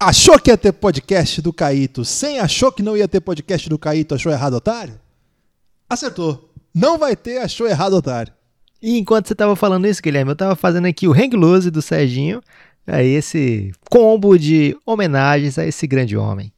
[0.00, 3.76] Achou que ia ter podcast do Caíto sem achou que não ia ter podcast do
[3.76, 5.00] Caíto, achou errado, otário?
[5.90, 6.52] Acertou.
[6.72, 8.32] Não vai ter, achou errado, otário.
[8.80, 11.82] E enquanto você estava falando isso, Guilherme, eu estava fazendo aqui o hang loose do
[11.82, 12.40] Serginho,
[12.86, 16.52] aí esse combo de homenagens a esse grande homem.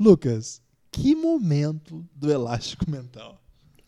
[0.00, 3.38] Lucas, que momento do elástico mental.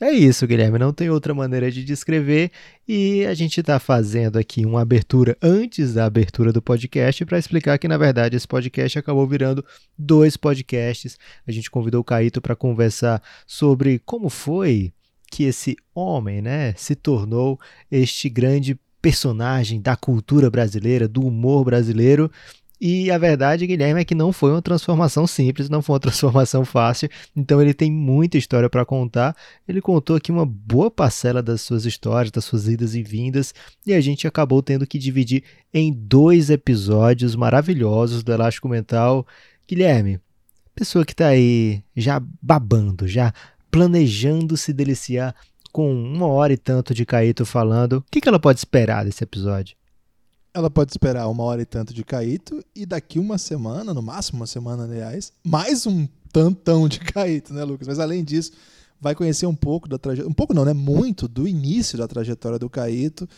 [0.00, 2.52] É isso, Guilherme, não tem outra maneira de descrever.
[2.86, 7.76] E a gente está fazendo aqui uma abertura antes da abertura do podcast para explicar
[7.78, 9.64] que, na verdade, esse podcast acabou virando
[9.98, 11.18] dois podcasts.
[11.44, 14.92] A gente convidou o Caíto para conversar sobre como foi
[15.30, 17.58] que esse homem né, se tornou
[17.90, 22.30] este grande personagem da cultura brasileira, do humor brasileiro,
[22.80, 26.64] e a verdade, Guilherme, é que não foi uma transformação simples, não foi uma transformação
[26.64, 27.08] fácil.
[27.34, 29.36] Então ele tem muita história para contar.
[29.66, 33.52] Ele contou aqui uma boa parcela das suas histórias, das suas idas e vindas,
[33.84, 35.42] e a gente acabou tendo que dividir
[35.74, 39.26] em dois episódios maravilhosos do Elástico Mental.
[39.66, 40.20] Guilherme,
[40.74, 43.32] pessoa que está aí já babando, já
[43.70, 45.34] planejando se deliciar
[45.72, 49.22] com uma hora e tanto de Caíto falando, o que, que ela pode esperar desse
[49.22, 49.77] episódio?
[50.58, 54.40] Ela pode esperar uma hora e tanto de Caíto e daqui uma semana, no máximo
[54.40, 57.86] uma semana, aliás, mais um tantão de Caíto, né, Lucas?
[57.86, 58.50] Mas além disso,
[59.00, 60.72] vai conhecer um pouco da trajetória, um pouco não, né?
[60.72, 63.28] Muito do início da trajetória do Caíto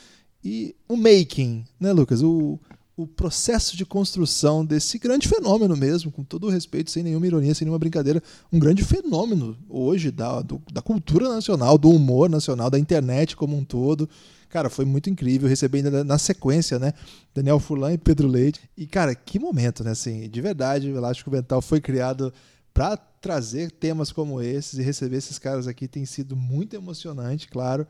[0.43, 2.23] e o making, né, Lucas?
[2.23, 2.59] O,
[2.97, 7.55] o processo de construção desse grande fenômeno mesmo, com todo o respeito, sem nenhuma ironia,
[7.55, 12.71] sem nenhuma brincadeira, um grande fenômeno hoje da, do, da cultura nacional, do humor nacional,
[12.71, 14.09] da internet como um todo.
[14.51, 16.93] Cara, foi muito incrível receber ainda na sequência, né?
[17.33, 18.61] Daniel Furlan e Pedro Leite.
[18.77, 19.93] E, cara, que momento, né?
[19.93, 22.35] Assim, de verdade, o Elástico Mental foi criado
[22.75, 27.87] para trazer temas como esses e receber esses caras aqui tem sido muito emocionante, claro.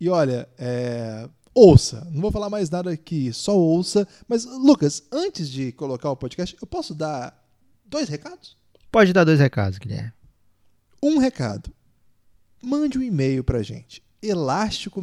[0.00, 1.28] E olha, é...
[1.54, 4.08] ouça, não vou falar mais nada aqui, só ouça.
[4.26, 7.38] Mas, Lucas, antes de colocar o podcast, eu posso dar
[7.84, 8.56] dois recados?
[8.90, 10.12] Pode dar dois recados, Guilherme.
[11.02, 11.70] Um recado.
[12.62, 14.02] Mande um e-mail pra gente.
[14.22, 15.02] Elástico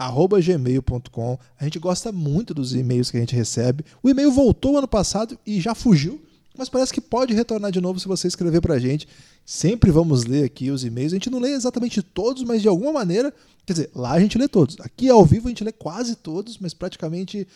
[0.00, 1.38] Mental gmail.com.
[1.58, 3.84] A gente gosta muito dos e-mails que a gente recebe.
[4.02, 6.20] O e-mail voltou ano passado e já fugiu,
[6.56, 9.06] mas parece que pode retornar de novo se você escrever para a gente.
[9.44, 11.12] Sempre vamos ler aqui os e-mails.
[11.12, 13.32] A gente não lê exatamente todos, mas de alguma maneira,
[13.66, 14.76] quer dizer, lá a gente lê todos.
[14.80, 17.46] Aqui ao vivo a gente lê quase todos, mas praticamente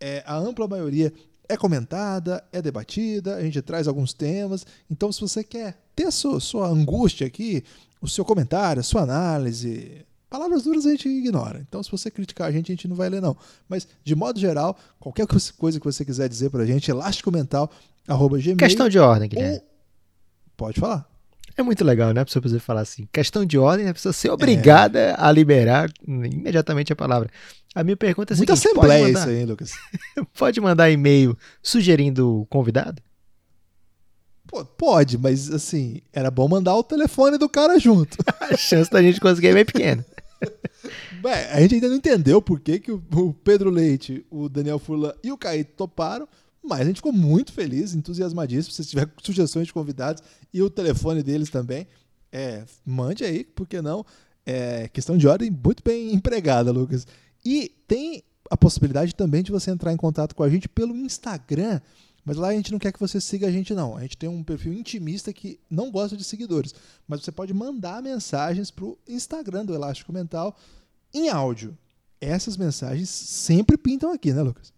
[0.00, 1.12] é, a ampla maioria
[1.48, 4.66] é comentada, é debatida, a gente traz alguns temas.
[4.90, 7.62] Então, se você quer ter a sua, sua angústia aqui,
[8.00, 11.62] o seu comentário, a sua análise, Palavras duras a gente ignora.
[11.68, 13.36] Então, se você criticar a gente, a gente não vai ler, não.
[13.68, 15.26] Mas, de modo geral, qualquer
[15.58, 18.56] coisa que você quiser dizer pra gente, elásticomental.gmail.
[18.56, 19.56] Questão de ordem, Guilherme.
[19.56, 19.62] Ou...
[20.56, 21.06] Pode falar.
[21.54, 22.22] É muito legal, né?
[22.22, 23.06] A pessoa poder falar assim.
[23.12, 25.14] Questão de ordem, a pessoa ser obrigada é.
[25.18, 27.28] a liberar imediatamente a palavra.
[27.74, 29.20] A minha pergunta é Muita seguinte, assembleia mandar...
[29.20, 29.72] isso aí, Lucas.
[30.32, 33.02] pode mandar e-mail sugerindo o convidado?
[34.78, 38.16] Pode, mas assim, era bom mandar o telefone do cara junto.
[38.40, 40.02] a chance da gente conseguir é bem pequena.
[41.22, 45.12] Bem, a gente ainda não entendeu por que, que o Pedro Leite, o Daniel Furlan
[45.22, 46.26] e o Caíto toparam,
[46.62, 48.72] mas a gente ficou muito feliz, entusiasmadíssimo.
[48.72, 50.22] Se tiver sugestões de convidados
[50.52, 51.86] e o telefone deles também,
[52.30, 54.04] é, mande aí, porque não?
[54.44, 57.06] É questão de ordem muito bem empregada, Lucas.
[57.44, 61.80] E tem a possibilidade também de você entrar em contato com a gente pelo Instagram.
[62.24, 63.96] Mas lá a gente não quer que você siga a gente, não.
[63.96, 66.74] A gente tem um perfil intimista que não gosta de seguidores.
[67.06, 70.56] Mas você pode mandar mensagens para o Instagram do Elástico Mental
[71.12, 71.76] em áudio.
[72.20, 74.72] Essas mensagens sempre pintam aqui, né, Lucas?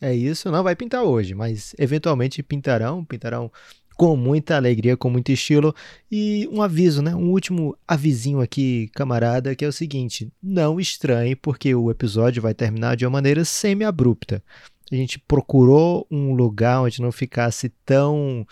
[0.00, 3.50] É isso, não vai pintar hoje, mas eventualmente pintarão, pintarão
[3.96, 5.74] com muita alegria, com muito estilo.
[6.10, 7.14] E um aviso, né?
[7.14, 12.54] Um último avisinho aqui, camarada, que é o seguinte: não estranhe, porque o episódio vai
[12.54, 14.42] terminar de uma maneira semi-abrupta
[14.90, 18.46] a gente procurou um lugar onde não ficasse tão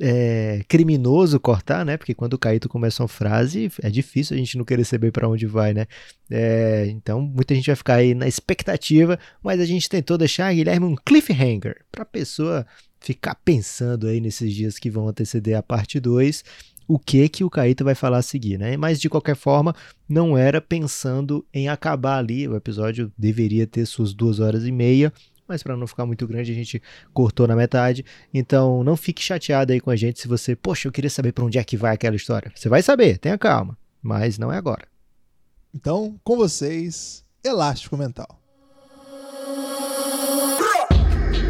[0.00, 1.96] é, criminoso cortar, né?
[1.96, 5.28] Porque quando o Caíto começa uma frase, é difícil a gente não querer saber para
[5.28, 5.86] onde vai, né?
[6.30, 10.86] É, então, muita gente vai ficar aí na expectativa, mas a gente tentou deixar, Guilherme,
[10.86, 12.66] um cliffhanger para a pessoa
[13.00, 16.44] ficar pensando aí nesses dias que vão anteceder a parte 2
[16.86, 18.76] o que que o Caíto vai falar a seguir, né?
[18.76, 19.74] Mas de qualquer forma,
[20.08, 22.46] não era pensando em acabar ali.
[22.46, 25.12] O episódio deveria ter suas duas horas e meia
[25.52, 26.82] mas para não ficar muito grande a gente
[27.12, 28.04] cortou na metade.
[28.32, 31.44] Então não fique chateado aí com a gente se você, poxa, eu queria saber para
[31.44, 32.50] onde é que vai aquela história.
[32.54, 34.86] Você vai saber, tenha calma, mas não é agora.
[35.74, 38.38] Então, com vocês, Elástico Mental.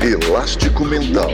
[0.01, 1.31] Elástico Mental.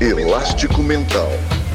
[0.00, 1.65] Elástico Mental.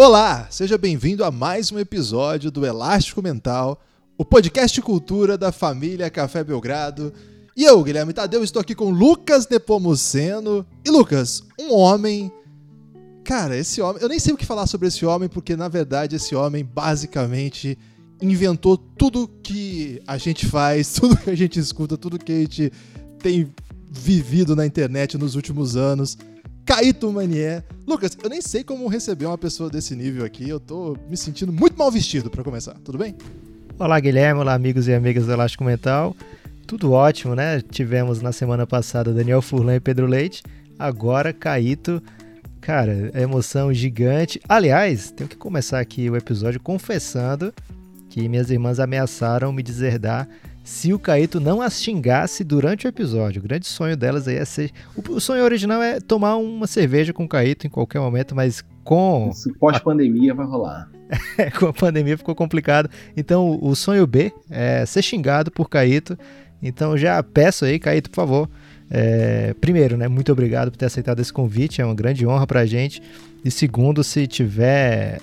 [0.00, 3.82] Olá, seja bem-vindo a mais um episódio do Elástico Mental,
[4.16, 7.12] o podcast Cultura da família Café Belgrado.
[7.56, 10.64] E eu, Guilherme Tadeu, estou aqui com Lucas Nepomuceno.
[10.84, 12.30] E Lucas, um homem.
[13.24, 14.00] Cara, esse homem.
[14.00, 17.76] Eu nem sei o que falar sobre esse homem, porque na verdade esse homem basicamente
[18.22, 22.72] inventou tudo que a gente faz, tudo que a gente escuta, tudo que a gente
[23.18, 23.52] tem
[23.90, 26.16] vivido na internet nos últimos anos.
[26.68, 27.64] Caíto Manier.
[27.86, 30.46] Lucas, eu nem sei como receber uma pessoa desse nível aqui.
[30.46, 32.74] Eu tô me sentindo muito mal vestido para começar.
[32.84, 33.16] Tudo bem?
[33.78, 34.42] Olá, Guilherme.
[34.42, 36.14] Olá, amigos e amigas do Elástico Mental.
[36.66, 37.62] Tudo ótimo, né?
[37.62, 40.42] Tivemos na semana passada Daniel Furlan e Pedro Leite.
[40.78, 42.02] Agora, Caíto.
[42.60, 44.38] Cara, emoção gigante.
[44.46, 47.50] Aliás, tenho que começar aqui o episódio confessando
[48.10, 50.28] que minhas irmãs ameaçaram me deserdar
[50.68, 53.40] se o Caíto não as xingasse durante o episódio.
[53.40, 54.70] O grande sonho delas aí é ser.
[55.08, 59.30] O sonho original é tomar uma cerveja com o Caíto em qualquer momento, mas com.
[59.58, 60.90] Pós-pandemia vai rolar.
[61.38, 62.90] É, com a pandemia ficou complicado.
[63.16, 66.18] Então o sonho B é ser xingado por Caíto.
[66.62, 68.50] Então já peço aí, Caíto, por favor.
[68.90, 72.66] É, primeiro, né, muito obrigado por ter aceitado esse convite, é uma grande honra pra
[72.66, 73.02] gente.
[73.42, 75.18] E segundo, se tiver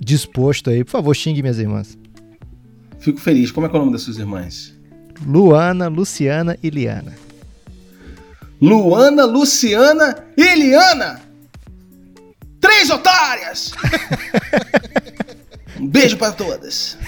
[0.00, 1.96] disposto aí, por favor, xingue minhas irmãs.
[3.06, 3.52] Fico feliz.
[3.52, 4.74] Como é, é o nome das suas irmãs?
[5.24, 7.14] Luana, Luciana e Liana.
[8.60, 11.20] Luana, Luciana e Liana!
[12.60, 13.70] Três otárias!
[15.78, 16.98] um beijo para todas.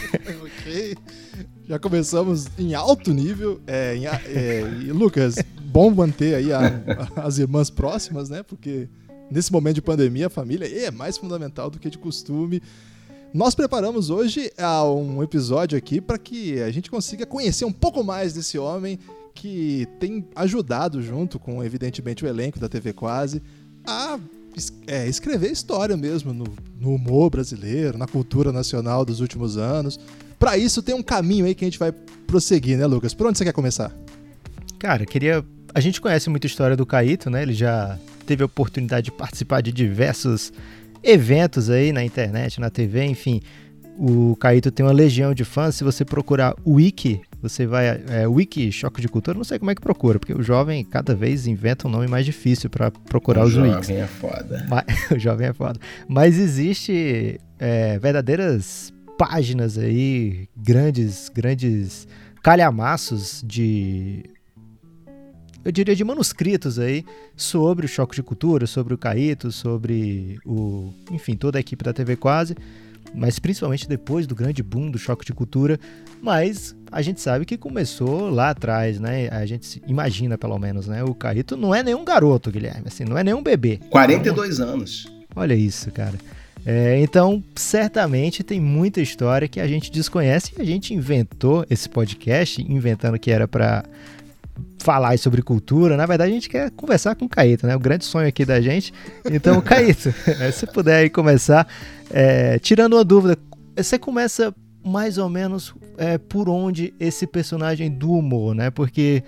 [0.40, 0.96] ok.
[1.66, 3.60] Já começamos em alto nível.
[3.66, 5.34] É, em, é, e Lucas,
[5.64, 6.60] bom manter aí a,
[7.16, 8.44] a, as irmãs próximas, né?
[8.44, 8.88] Porque
[9.32, 12.62] nesse momento de pandemia a família é mais fundamental do que de costume.
[13.32, 14.50] Nós preparamos hoje
[14.96, 18.98] um episódio aqui para que a gente consiga conhecer um pouco mais desse homem
[19.34, 23.42] que tem ajudado, junto com, evidentemente, o elenco da TV Quase,
[23.86, 24.18] a
[24.86, 26.46] é, escrever história mesmo no,
[26.80, 30.00] no, humor brasileiro, na cultura nacional dos últimos anos.
[30.38, 31.92] Para isso, tem um caminho aí que a gente vai
[32.26, 33.12] prosseguir, né, Lucas?
[33.12, 33.94] Por onde você quer começar?
[34.78, 35.44] Cara, queria.
[35.74, 37.42] A gente conhece muita história do Caíto, né?
[37.42, 40.52] Ele já teve a oportunidade de participar de diversos
[41.02, 43.40] eventos aí na internet, na TV, enfim.
[43.98, 45.74] O Caíto tem uma legião de fãs.
[45.74, 48.00] Se você procurar Wiki, você vai.
[48.08, 51.16] É, Wiki Choque de Cultura, não sei como é que procura, porque o jovem cada
[51.16, 53.70] vez inventa um nome mais difícil para procurar o os Wikis.
[53.70, 54.66] O jovem é foda.
[54.68, 55.80] Mas, o jovem é foda.
[56.08, 62.06] Mas existe é, verdadeiras páginas aí, grandes, grandes
[62.40, 64.22] calhamaços de
[65.68, 67.04] eu diria, de manuscritos aí
[67.36, 71.92] sobre o Choque de Cultura, sobre o Caíto, sobre o, enfim, toda a equipe da
[71.92, 72.56] TV Quase,
[73.14, 75.78] mas principalmente depois do grande boom do Choque de Cultura,
[76.22, 79.28] mas a gente sabe que começou lá atrás, né?
[79.28, 81.04] A gente imagina, pelo menos, né?
[81.04, 83.78] O Caíto não é nenhum garoto, Guilherme, assim, não é nenhum bebê.
[83.90, 85.06] 42 então, anos.
[85.36, 86.14] Olha isso, cara.
[86.64, 91.90] É, então, certamente tem muita história que a gente desconhece e a gente inventou esse
[91.90, 93.84] podcast, inventando que era para
[94.78, 95.96] falar sobre cultura.
[95.96, 97.76] Na verdade, a gente quer conversar com o Caíto, né?
[97.76, 98.92] O grande sonho aqui da gente.
[99.30, 100.12] Então, Caíto,
[100.52, 101.66] se puder aí começar,
[102.10, 103.36] é, tirando uma dúvida,
[103.76, 108.70] você começa mais ou menos é, por onde esse personagem do humor, né?
[108.70, 109.22] Porque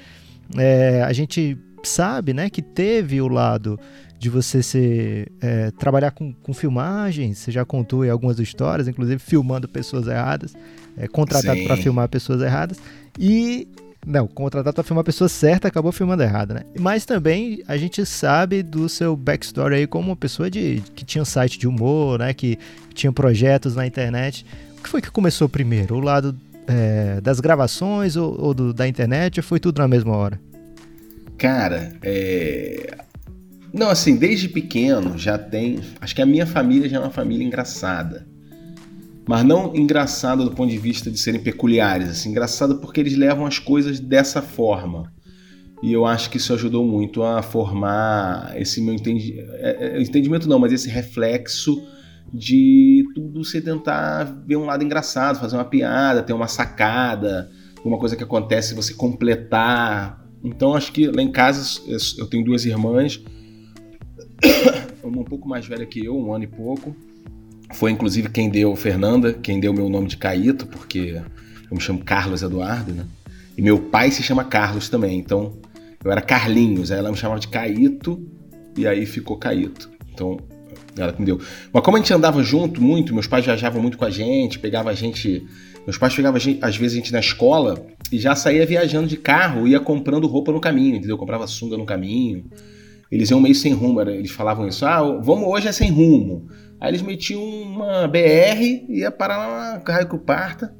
[0.57, 3.79] é, a gente sabe, né, que teve o lado
[4.19, 9.19] de você ser, é, trabalhar com, com filmagens, você já contou em algumas histórias, inclusive
[9.19, 10.55] filmando pessoas erradas,
[10.97, 12.79] é, contratado para filmar pessoas erradas,
[13.19, 13.67] e
[14.07, 16.63] não, contratar para filmar a pessoa certa acabou filmando errado, né?
[16.79, 21.21] Mas também a gente sabe do seu backstory aí como uma pessoa de, que tinha
[21.21, 22.33] um site de humor, né?
[22.33, 22.59] Que
[22.95, 24.47] tinha projetos na internet.
[24.79, 25.97] O que foi que começou primeiro?
[25.97, 26.35] O lado
[26.67, 30.41] é, das gravações ou, ou do, da internet ou foi tudo na mesma hora?
[31.37, 32.97] Cara, é...
[33.73, 35.79] Não, assim, desde pequeno já tem.
[36.01, 38.30] Acho que a minha família já é uma família engraçada
[39.29, 43.47] mas não engraçado do ponto de vista de serem peculiares, assim, engraçado porque eles levam
[43.47, 45.13] as coisas dessa forma.
[45.83, 49.39] E eu acho que isso ajudou muito a formar esse meu entendi...
[49.39, 51.83] É, é, entendimento, não, mas esse reflexo
[52.33, 57.51] de tudo você tentar ver um lado engraçado, fazer uma piada, ter uma sacada,
[57.85, 60.25] uma coisa que acontece, você completar.
[60.45, 61.81] Então acho que lá em casa
[62.19, 63.23] eu tenho duas irmãs,
[65.03, 66.95] uma um pouco mais velha que eu, um ano e pouco,
[67.73, 71.21] foi inclusive quem deu, Fernanda, quem deu meu nome de Caíto, porque
[71.71, 73.05] eu me chamo Carlos Eduardo, né?
[73.57, 75.55] E meu pai se chama Carlos também, então
[76.03, 78.27] eu era Carlinhos, aí ela me chamava de Caíto
[78.77, 79.91] e aí ficou Caíto.
[80.13, 80.39] Então
[80.97, 81.41] ela me deu.
[81.73, 84.91] Mas como a gente andava junto muito, meus pais viajavam muito com a gente, pegava
[84.91, 85.47] a gente.
[85.87, 89.17] Meus pais pegavam gente, às vezes a gente na escola e já saía viajando de
[89.17, 91.17] carro, ia comprando roupa no caminho, entendeu?
[91.17, 92.45] comprava sunga no caminho.
[93.11, 96.47] Eles iam meio sem rumo, eles falavam isso, ah, vamos hoje é sem rumo.
[96.81, 100.75] Aí eles metiam uma BR, ia parar lá na Raio Parta.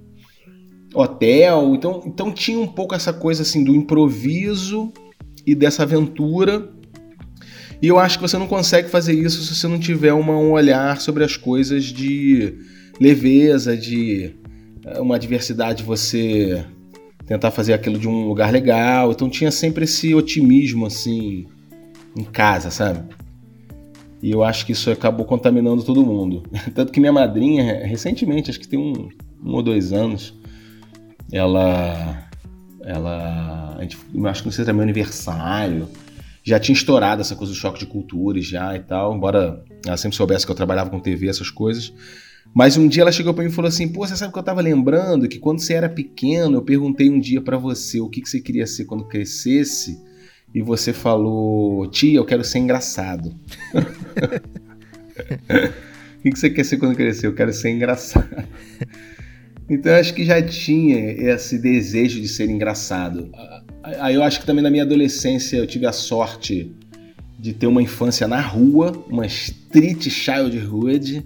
[0.95, 1.75] hotel.
[1.75, 4.93] Então, então tinha um pouco essa coisa assim do improviso
[5.47, 6.71] e dessa aventura.
[7.83, 10.53] E eu acho que você não consegue fazer isso se você não tiver uma, um
[10.53, 12.55] olhar sobre as coisas de
[13.01, 14.37] leveza, de
[14.85, 16.65] eh, uma diversidade, você
[17.27, 19.13] tentar fazer aquilo de um lugar legal.
[19.13, 21.47] Então tinha sempre esse otimismo assim
[22.17, 23.03] em casa, sabe?
[24.23, 26.43] E eu acho que isso acabou contaminando todo mundo.
[26.75, 29.09] Tanto que minha madrinha, recentemente, acho que tem um,
[29.43, 30.35] um ou dois anos,
[31.33, 32.29] ela.
[32.85, 33.77] Ela.
[33.79, 35.89] A gente, acho que não sei também aniversário.
[36.43, 40.17] Já tinha estourado essa coisa do choque de culturas já e tal, embora ela sempre
[40.17, 41.93] soubesse que eu trabalhava com TV, essas coisas.
[42.53, 44.43] Mas um dia ela chegou para mim e falou assim: Pô, você sabe que eu
[44.43, 48.21] tava lembrando que quando você era pequeno, eu perguntei um dia para você o que,
[48.21, 50.01] que você queria ser quando crescesse,
[50.55, 53.35] e você falou: Tia, eu quero ser engraçado.
[56.19, 57.27] o que, você quer ser quando crescer?
[57.27, 58.45] Eu quero ser engraçado.
[59.69, 63.31] Então eu acho que já tinha esse desejo de ser engraçado.
[63.83, 66.75] Aí eu acho que também na minha adolescência eu tive a sorte
[67.39, 71.25] de ter uma infância na rua, uma street childhood,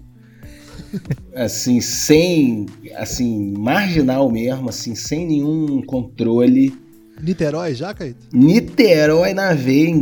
[1.35, 6.73] assim, sem, assim, marginal mesmo, assim, sem nenhum controle.
[7.21, 8.27] Niterói já, Caíto?
[8.33, 9.51] Niterói na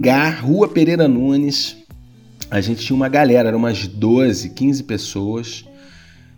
[0.01, 1.77] Gar, Rua Pereira Nunes.
[2.51, 5.65] A gente tinha uma galera, eram umas 12, 15 pessoas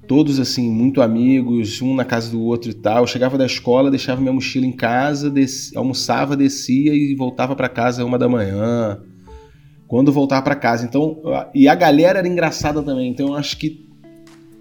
[0.07, 3.03] todos assim, muito amigos, um na casa do outro e tal.
[3.03, 5.33] Eu chegava da escola, deixava minha mochila em casa,
[5.75, 9.01] almoçava, descia e voltava para casa uma da manhã.
[9.87, 10.85] Quando voltava para casa.
[10.85, 11.21] Então,
[11.55, 13.11] e a galera era engraçada também.
[13.11, 13.89] Então, eu acho que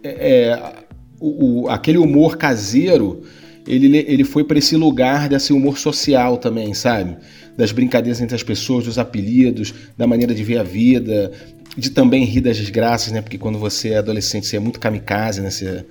[0.04, 0.74] é, é
[1.20, 3.22] o, o, aquele humor caseiro,
[3.68, 7.18] ele, ele foi para esse lugar desse humor social também, sabe?
[7.58, 11.32] Das brincadeiras entre as pessoas, dos apelidos, da maneira de ver a vida,
[11.78, 13.22] de também rir das desgraças, né?
[13.22, 15.50] Porque quando você é adolescente, você é muito kamikaze, né?
[15.50, 15.86] Você,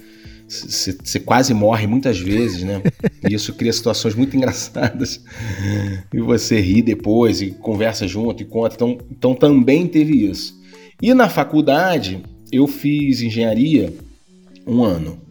[0.46, 2.82] você, você quase morre muitas vezes, né?
[3.28, 5.20] E isso cria situações muito engraçadas.
[6.12, 8.74] E você ri depois e conversa junto e conta.
[8.74, 10.60] Então, então também teve isso.
[11.00, 13.94] E na faculdade, eu fiz engenharia
[14.66, 15.21] um ano.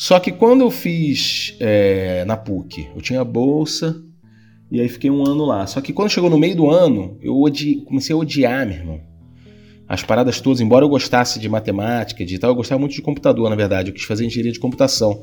[0.00, 4.02] Só que quando eu fiz é, na PUC, eu tinha bolsa
[4.70, 5.66] e aí fiquei um ano lá.
[5.66, 7.82] Só que quando chegou no meio do ano, eu odi...
[7.84, 9.10] comecei a odiar, meu irmão
[9.86, 13.50] as paradas todas, embora eu gostasse de matemática, de tal, eu gostava muito de computador,
[13.50, 13.90] na verdade.
[13.90, 15.20] Eu quis fazer engenharia de computação.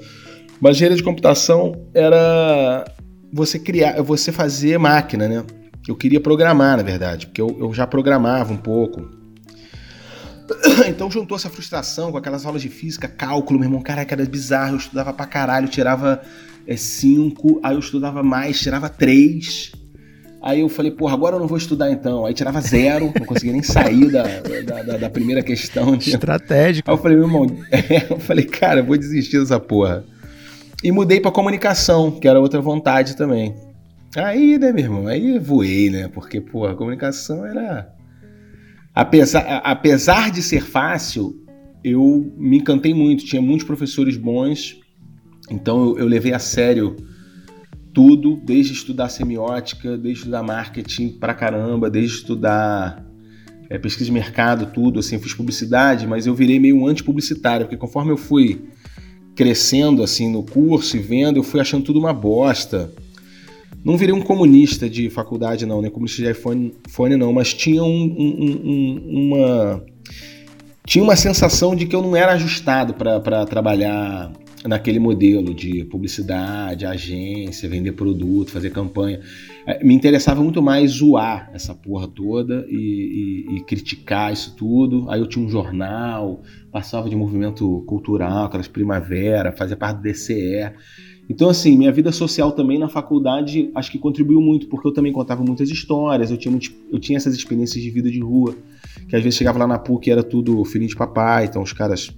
[0.59, 2.83] Mas engenharia de computação era
[3.31, 5.45] você criar, você fazer máquina, né?
[5.87, 9.09] Eu queria programar, na verdade, porque eu, eu já programava um pouco.
[10.87, 14.73] Então juntou essa frustração com aquelas aulas de física, cálculo, meu irmão, caraca, era bizarro,
[14.73, 16.21] eu estudava pra caralho, tirava
[16.75, 19.71] 5, é, aí eu estudava mais, tirava 3.
[20.41, 22.25] Aí eu falei, porra, agora eu não vou estudar então.
[22.25, 25.95] Aí tirava zero, não conseguia nem sair da, da, da, da primeira questão.
[25.95, 26.89] Estratégico.
[26.89, 30.05] Aí eu falei, meu irmão, é, eu falei, cara, eu vou desistir dessa porra.
[30.83, 33.55] E mudei pra comunicação, que era outra vontade também.
[34.15, 36.07] Aí, né, meu irmão, aí voei, né?
[36.13, 37.89] Porque, porra, a comunicação era.
[38.97, 41.39] Apesar, apesar de ser fácil,
[41.83, 43.23] eu me encantei muito.
[43.23, 44.75] Tinha muitos professores bons,
[45.51, 46.95] então eu, eu levei a sério
[47.93, 53.05] tudo, desde estudar semiótica, desde estudar marketing pra caramba, desde estudar
[53.69, 54.99] é, pesquisa de mercado, tudo.
[54.99, 58.63] Assim, fiz publicidade, mas eu virei meio antipublicitário, porque conforme eu fui
[59.35, 62.91] crescendo assim no curso e vendo, eu fui achando tudo uma bosta.
[63.87, 67.81] Não virei um comunista de faculdade, não, nem comunista de iPhone, iPhone não, mas tinha
[67.81, 69.85] um, um, um, uma.
[70.85, 74.33] Tinha uma sensação de que eu não era ajustado para trabalhar
[74.65, 79.21] naquele modelo de publicidade, agência, vender produto, fazer campanha.
[79.65, 85.09] É, me interessava muito mais zoar essa porra toda e, e, e, criticar isso tudo.
[85.09, 86.41] Aí eu tinha um jornal,
[86.73, 90.73] passava de movimento cultural, aquelas primavera, fazia parte do DCE.
[91.29, 95.11] Então, assim, minha vida social também na faculdade acho que contribuiu muito, porque eu também
[95.11, 98.55] contava muitas histórias, eu tinha, muito, eu tinha essas experiências de vida de rua,
[99.09, 101.73] que às vezes chegava lá na PUC e era tudo filhinho de papai, então os
[101.73, 102.15] caras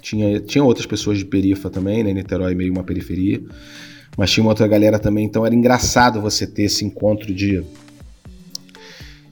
[0.00, 2.12] tinha, tinha outras pessoas de perifa também, né?
[2.12, 3.42] Niterói meio uma periferia.
[4.16, 7.62] Mas tinha uma outra galera também, então era engraçado você ter esse encontro de,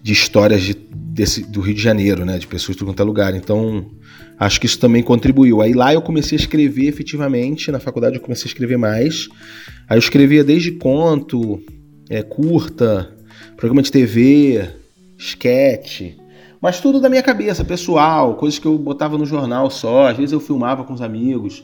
[0.03, 2.39] de histórias de, desse, do Rio de Janeiro, né?
[2.39, 3.35] De pessoas de todo quanto é lugar.
[3.35, 3.87] Então,
[4.39, 5.61] acho que isso também contribuiu.
[5.61, 9.29] Aí lá eu comecei a escrever efetivamente, na faculdade eu comecei a escrever mais.
[9.89, 11.63] Aí eu escrevia desde conto,
[12.09, 13.13] é, curta,
[13.57, 14.69] programa de TV,
[15.19, 16.15] sketch,
[16.65, 20.33] mas tudo da minha cabeça, pessoal, coisas que eu botava no jornal só, às vezes
[20.33, 21.63] eu filmava com os amigos.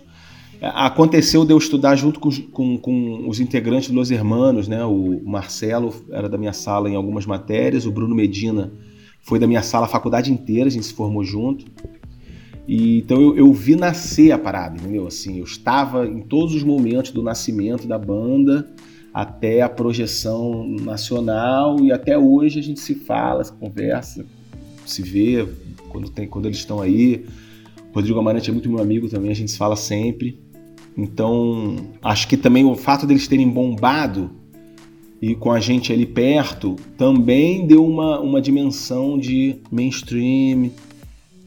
[0.60, 4.84] Aconteceu de eu estudar junto com, com, com os integrantes do Los Hermanos, né?
[4.84, 8.70] O Marcelo era da minha sala em algumas matérias, o Bruno Medina
[9.22, 11.64] foi da minha sala a faculdade inteira, a gente se formou junto.
[12.70, 15.04] E, então eu, eu vi nascer a parada, entendeu?
[15.04, 18.70] Assim, eu estava em todos os momentos do nascimento da banda
[19.12, 24.24] até a projeção nacional e até hoje a gente se fala, se conversa,
[24.86, 25.48] se vê
[25.88, 27.26] quando, tem, quando eles estão aí.
[27.90, 30.40] O Rodrigo Amarante é muito meu amigo também, a gente se fala sempre.
[30.96, 34.30] Então, acho que também o fato deles terem bombado
[35.20, 40.70] e com a gente ali perto também deu uma, uma dimensão de mainstream,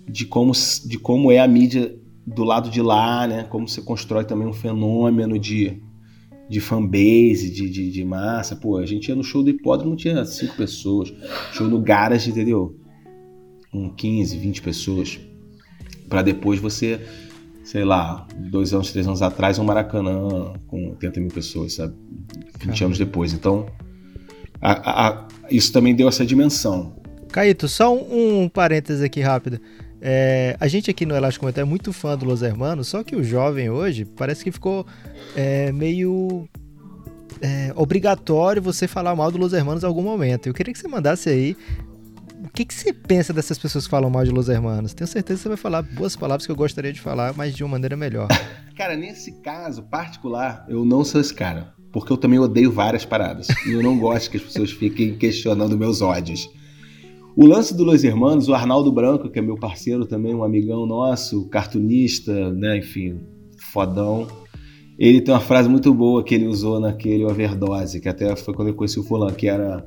[0.08, 0.52] de como,
[0.86, 1.96] de como é a mídia
[2.26, 3.44] do lado de lá, né?
[3.44, 5.82] Como você constrói também um fenômeno de,
[6.50, 8.56] de fanbase, de, de, de massa.
[8.56, 11.14] Pô, a gente ia no show do hipódromo, tinha cinco pessoas.
[11.54, 12.78] Show no Garage, entendeu?
[13.72, 15.20] Com 15, 20 pessoas.
[16.08, 17.00] para depois você
[17.64, 21.96] sei lá, dois anos, três anos atrás, um Maracanã com 80 mil pessoas, sabe?
[22.60, 22.86] 20 Caramba.
[22.86, 23.34] anos depois.
[23.34, 23.66] Então,
[24.62, 26.94] a, a, isso também deu essa dimensão.
[27.32, 29.60] Caíto, só um, um parênteses aqui rápido.
[30.06, 33.16] É, a gente aqui no Elástico Mental é muito fã do Los Hermanos, só que
[33.16, 34.86] o jovem hoje parece que ficou
[35.34, 36.46] é, meio
[37.42, 40.48] é, obrigatório você falar mal do Los Hermanos em algum momento.
[40.48, 41.56] Eu queria que você mandasse aí
[42.44, 44.94] o que, que você pensa dessas pessoas que falam mal de Los Hermanos?
[44.94, 47.64] Tenho certeza que você vai falar boas palavras que eu gostaria de falar, mas de
[47.64, 48.28] uma maneira melhor.
[48.76, 51.74] cara, nesse caso particular, eu não sou esse cara.
[51.94, 53.48] Porque eu também odeio várias paradas.
[53.66, 56.50] e eu não gosto que as pessoas fiquem questionando meus ódios.
[57.36, 60.86] O lance do Los Hermanos, o Arnaldo Branco, que é meu parceiro também, um amigão
[60.86, 63.20] nosso, cartunista, né, enfim,
[63.58, 64.28] fodão.
[65.00, 68.68] Ele tem uma frase muito boa que ele usou naquele Overdose, que até foi quando
[68.68, 69.84] eu conheci o Fulan, que era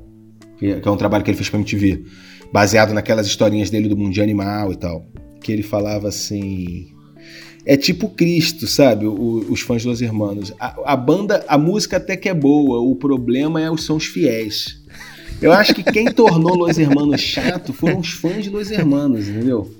[0.58, 2.02] que é um trabalho que ele fez para MTV
[2.52, 5.06] baseado naquelas historinhas dele do mundo animal e tal.
[5.42, 6.88] Que ele falava assim.
[7.64, 9.06] É tipo Cristo, sabe?
[9.06, 10.52] O, os fãs dos Hermanos.
[10.58, 14.84] A, a, banda, a música até que é boa, o problema é, os fiéis.
[15.40, 19.70] Eu acho que quem tornou Los Hermanos chato foram os fãs de Los Hermanos, entendeu?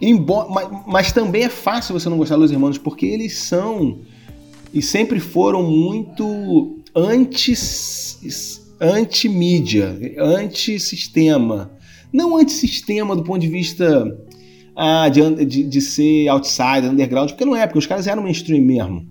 [0.00, 3.98] Embora, mas, mas, também é fácil você não gostar dos Hermanos, porque eles são
[4.72, 11.70] e sempre foram muito antes anti-mídia, anti-sistema.
[12.12, 14.16] Não anti-sistema do ponto de vista
[14.76, 18.62] ah, de, de, de, ser outsider, underground, porque não é, porque os caras eram mainstream
[18.62, 19.06] mesmo.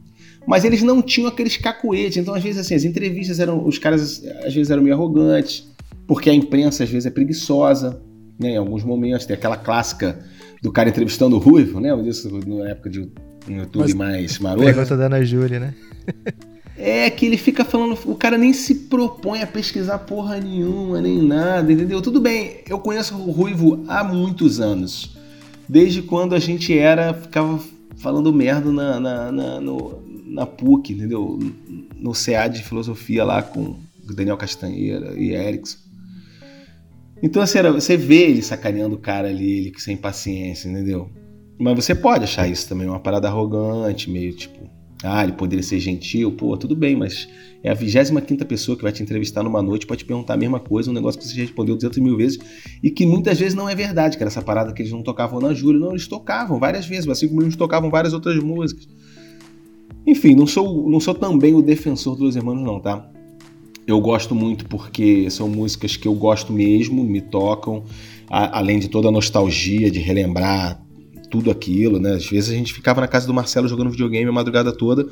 [0.47, 4.23] Mas eles não tinham aqueles cacuetes, então às vezes assim, as entrevistas eram, os caras
[4.45, 5.67] às vezes eram meio arrogantes,
[6.07, 8.01] porque a imprensa às vezes é preguiçosa,
[8.39, 10.17] né, em alguns momentos, tem aquela clássica
[10.61, 14.63] do cara entrevistando o Ruivo, né, disso na época de um YouTube Mas, mais maroto.
[14.63, 15.73] Pergunta da Ana Júlia, né?
[16.77, 21.21] É que ele fica falando, o cara nem se propõe a pesquisar porra nenhuma, nem
[21.21, 22.01] nada, entendeu?
[22.01, 25.17] Tudo bem, eu conheço o Ruivo há muitos anos.
[25.67, 27.59] Desde quando a gente era, ficava
[27.97, 31.39] falando merda na, na, na, no, na PUC, entendeu?
[31.95, 33.75] No CA de filosofia lá com
[34.15, 35.77] Daniel Castanheira e Erickson.
[37.21, 41.09] Então, assim, você vê ele sacaneando o cara ali, ele sem paciência, entendeu?
[41.59, 44.69] Mas você pode achar isso também uma parada arrogante, meio tipo,
[45.03, 47.27] ah, ele poderia ser gentil, pô, tudo bem, mas
[47.63, 50.59] é a 25 pessoa que vai te entrevistar numa noite, pode te perguntar a mesma
[50.59, 52.37] coisa, um negócio que você já respondeu 200 mil vezes
[52.83, 55.39] e que muitas vezes não é verdade, que era essa parada que eles não tocavam
[55.39, 55.79] na Júlia.
[55.79, 58.87] Não, eles tocavam várias vezes, assim como eles tocavam várias outras músicas.
[60.07, 63.09] Enfim, não sou, não sou também o defensor dos irmãos, não, tá?
[63.85, 67.83] Eu gosto muito porque são músicas que eu gosto mesmo, me tocam,
[68.29, 70.81] a, além de toda a nostalgia de relembrar
[71.29, 72.13] tudo aquilo, né?
[72.13, 75.05] Às vezes a gente ficava na casa do Marcelo jogando videogame a madrugada toda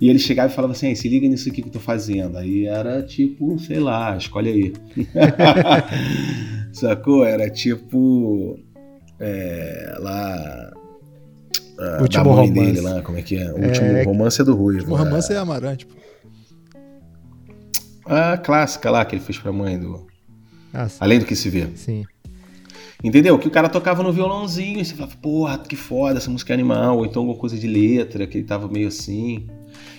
[0.00, 2.36] e ele chegava e falava assim: se liga nisso aqui que eu tô fazendo.
[2.36, 4.72] Aí era tipo, sei lá, escolhe aí.
[6.74, 7.24] Sacou?
[7.24, 8.58] Era tipo.
[9.20, 10.72] É, lá.
[11.98, 12.52] O último romance.
[12.52, 13.50] dele lá, como é que é?
[13.52, 14.02] O último é...
[14.04, 14.92] romance é do Ruivo.
[14.92, 15.94] O romance é, Amarante, pô.
[18.04, 20.06] A clássica lá que ele fez pra mãe do.
[20.74, 21.68] Ah, Além do que se vê.
[21.76, 22.04] Sim.
[23.02, 23.36] Entendeu?
[23.38, 26.54] Que o cara tocava no violãozinho e você falava, porra, que foda, essa música é
[26.54, 29.46] animal, ou então alguma coisa de letra, que ele tava meio assim.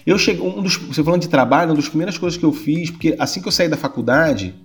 [0.06, 2.90] Eu cheguei, um dos, você falando de trabalho, uma das primeiras coisas que eu fiz,
[2.90, 4.56] porque assim que eu saí da faculdade,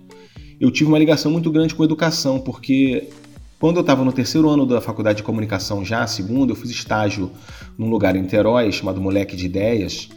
[0.59, 3.09] eu tive uma ligação muito grande com a educação, porque
[3.59, 7.29] quando eu estava no terceiro ano da faculdade de comunicação, já segundo, eu fiz estágio
[7.77, 10.07] num lugar em Terói chamado Moleque de Ideias,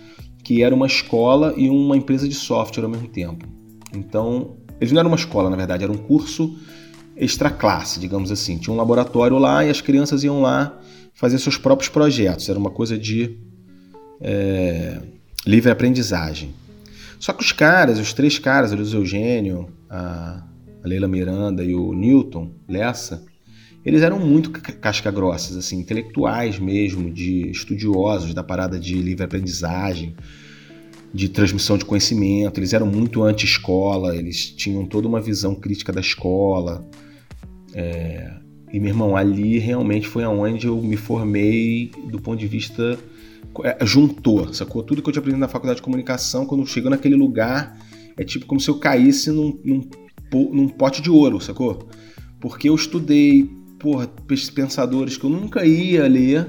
[0.45, 3.45] que era uma escola e uma empresa de software ao mesmo tempo.
[3.93, 6.57] Então, eles não eram uma escola, na verdade, era um curso
[7.17, 8.59] extra classe, digamos assim.
[8.59, 10.79] Tinha um laboratório lá e as crianças iam lá
[11.13, 12.49] fazer seus próprios projetos.
[12.49, 13.39] Era uma coisa de
[14.21, 15.03] é,
[15.45, 16.55] livre aprendizagem.
[17.19, 20.45] Só que os caras, os três caras, o Eugênio, a,
[20.83, 23.25] a Leila Miranda e o Newton Lessa,
[23.85, 30.15] eles eram muito casca grossas, assim, intelectuais mesmo, de estudiosos da parada de livre aprendizagem,
[31.13, 32.59] de transmissão de conhecimento.
[32.59, 36.87] Eles eram muito anti-escola, eles tinham toda uma visão crítica da escola.
[37.75, 38.31] É,
[38.73, 42.99] E, meu irmão, ali realmente foi aonde eu me formei do ponto de vista.
[43.65, 44.83] é, juntou, sacou?
[44.83, 47.77] Tudo que eu tinha aprendido na faculdade de comunicação, quando chegou naquele lugar,
[48.17, 49.83] é tipo como se eu caísse num, num,
[50.53, 51.87] num pote de ouro, sacou?
[52.41, 53.51] Porque eu estudei,
[53.83, 54.09] porra,
[54.55, 56.47] pensadores que eu nunca ia ler.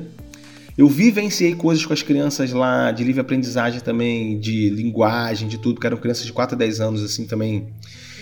[0.77, 5.79] Eu vivenciei coisas com as crianças lá, de livre aprendizagem também, de linguagem, de tudo,
[5.79, 7.67] que eram crianças de 4 a 10 anos, assim, também,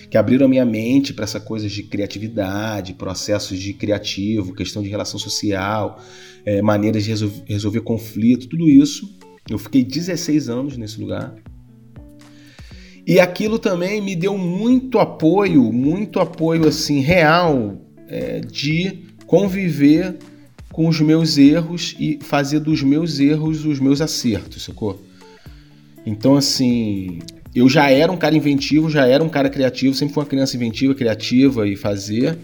[0.10, 4.90] que abriram a minha mente para essa coisa de criatividade, processos de criativo, questão de
[4.90, 6.02] relação social,
[6.46, 9.10] eh, maneiras de resol- resolver conflito, tudo isso.
[9.50, 11.34] Eu fiquei 16 anos nesse lugar.
[13.08, 20.18] E aquilo também me deu muito apoio, muito apoio assim real eh, de conviver
[20.70, 25.02] com os meus erros e fazer dos meus erros os meus acertos, sacou?
[26.06, 27.20] Então, assim,
[27.56, 30.58] eu já era um cara inventivo, já era um cara criativo, sempre fui uma criança
[30.58, 32.38] inventiva, criativa e fazer.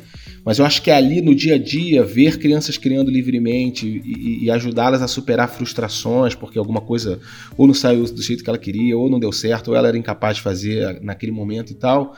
[0.45, 4.49] Mas eu acho que ali no dia a dia, ver crianças criando livremente e, e
[4.49, 7.19] ajudá-las a superar frustrações, porque alguma coisa
[7.57, 9.97] ou não saiu do jeito que ela queria, ou não deu certo, ou ela era
[9.97, 12.15] incapaz de fazer naquele momento e tal,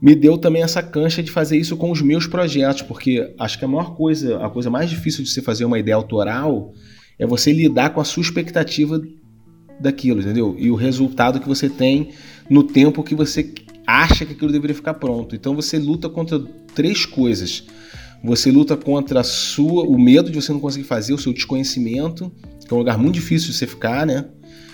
[0.00, 3.64] me deu também essa cancha de fazer isso com os meus projetos, porque acho que
[3.64, 6.72] a maior coisa, a coisa mais difícil de você fazer uma ideia autoral
[7.18, 9.00] é você lidar com a sua expectativa
[9.78, 10.56] daquilo, entendeu?
[10.58, 12.10] E o resultado que você tem
[12.48, 13.52] no tempo que você
[13.86, 15.34] acha que aquilo deveria ficar pronto.
[15.34, 16.38] Então você luta contra
[16.74, 17.64] três coisas.
[18.22, 22.30] Você luta contra a sua, o medo de você não conseguir fazer, o seu desconhecimento,
[22.66, 24.26] que é um lugar muito difícil de você ficar, né?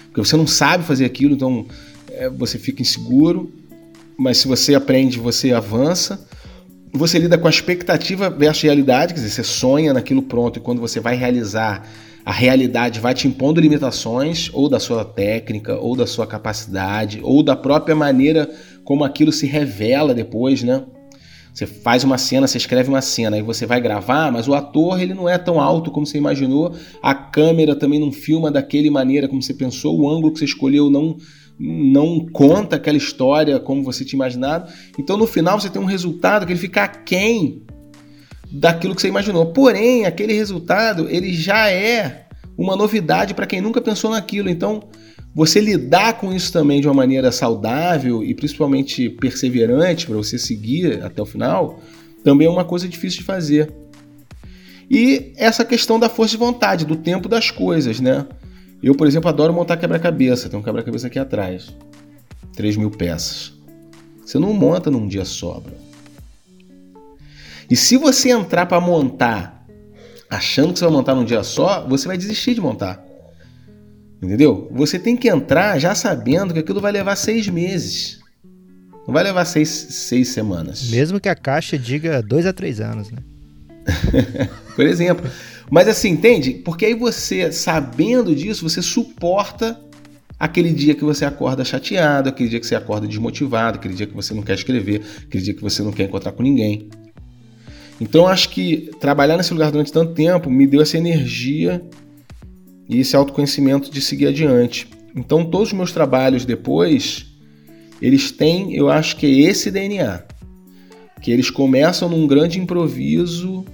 [0.06, 1.66] Porque você não sabe fazer aquilo, então
[2.10, 3.52] é, você fica inseguro.
[4.18, 6.26] Mas se você aprende, você avança.
[6.92, 10.80] Você lida com a expectativa versus realidade, quer dizer, você sonha naquilo pronto e quando
[10.80, 11.86] você vai realizar,
[12.24, 17.42] a realidade vai te impondo limitações, ou da sua técnica, ou da sua capacidade, ou
[17.42, 18.50] da própria maneira
[18.82, 20.82] como aquilo se revela depois, né?
[21.52, 25.00] Você faz uma cena, você escreve uma cena, aí você vai gravar, mas o ator
[25.00, 29.28] ele não é tão alto como você imaginou, a câmera também não filma daquele maneira
[29.28, 31.16] como você pensou, o ângulo que você escolheu não
[31.58, 34.70] não conta aquela história como você tinha imaginado.
[34.98, 37.62] Então no final você tem um resultado que ele fica aquém
[38.50, 39.46] daquilo que você imaginou.
[39.46, 44.48] Porém, aquele resultado ele já é uma novidade para quem nunca pensou naquilo.
[44.48, 44.84] Então,
[45.34, 51.02] você lidar com isso também de uma maneira saudável e principalmente perseverante para você seguir
[51.02, 51.80] até o final,
[52.24, 53.70] também é uma coisa difícil de fazer.
[54.90, 58.26] E essa questão da força de vontade, do tempo das coisas, né?
[58.86, 60.48] Eu, por exemplo, adoro montar quebra-cabeça.
[60.48, 61.74] Tem um quebra-cabeça aqui atrás.
[62.54, 63.52] 3 mil peças.
[64.24, 65.74] Você não monta num dia só, bro.
[67.68, 69.66] E se você entrar para montar
[70.30, 73.04] achando que você vai montar num dia só, você vai desistir de montar.
[74.22, 74.68] Entendeu?
[74.70, 78.20] Você tem que entrar já sabendo que aquilo vai levar seis meses.
[79.04, 80.90] Não vai levar seis, seis semanas.
[80.90, 83.18] Mesmo que a caixa diga dois a três anos, né?
[84.76, 85.28] Por exemplo.
[85.70, 86.52] Mas assim, entende?
[86.64, 89.80] Porque aí você, sabendo disso, você suporta
[90.38, 94.14] aquele dia que você acorda chateado, aquele dia que você acorda desmotivado, aquele dia que
[94.14, 96.88] você não quer escrever, aquele dia que você não quer encontrar com ninguém.
[98.00, 101.82] Então acho que trabalhar nesse lugar durante tanto tempo me deu essa energia
[102.88, 104.86] e esse autoconhecimento de seguir adiante.
[105.14, 107.26] Então todos os meus trabalhos depois,
[108.00, 110.22] eles têm, eu acho que é esse DNA.
[111.22, 113.64] Que eles começam num grande improviso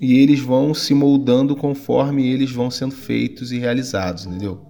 [0.00, 4.64] e eles vão se moldando conforme eles vão sendo feitos e realizados, entendeu?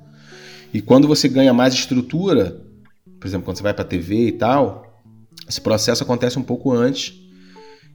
[0.74, 2.60] E quando você ganha mais estrutura,
[3.20, 5.02] por exemplo, quando você vai para TV e tal,
[5.48, 7.14] esse processo acontece um pouco antes.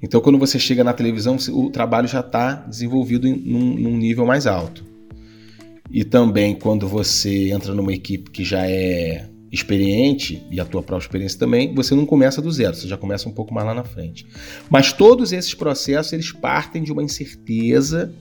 [0.01, 4.25] Então, quando você chega na televisão, o trabalho já está desenvolvido em, num, num nível
[4.25, 4.83] mais alto.
[5.89, 11.05] E também quando você entra numa equipe que já é experiente, e a tua própria
[11.05, 13.83] experiência também, você não começa do zero, você já começa um pouco mais lá na
[13.83, 14.25] frente.
[14.69, 18.13] Mas todos esses processos, eles partem de uma incerteza,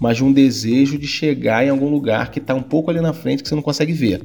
[0.00, 3.12] mas de um desejo de chegar em algum lugar que está um pouco ali na
[3.12, 4.22] frente que você não consegue ver.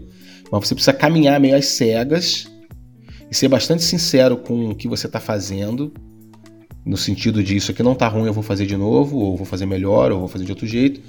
[0.52, 2.48] Mas você precisa caminhar meio às cegas
[3.30, 5.94] e ser bastante sincero com o que você está fazendo,
[6.86, 9.46] no sentido de isso aqui não está ruim, eu vou fazer de novo, ou vou
[9.46, 11.00] fazer melhor, ou vou fazer de outro jeito,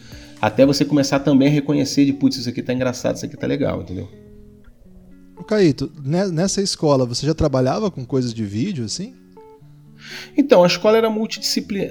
[0.40, 3.46] até você começar também a reconhecer de, putz, isso aqui tá engraçado, isso aqui tá
[3.46, 4.08] legal, entendeu?
[5.36, 9.14] Ô, Caíto, ne- nessa escola você já trabalhava com coisas de vídeo, assim?
[10.36, 11.90] Então, a escola era multidisciplinar.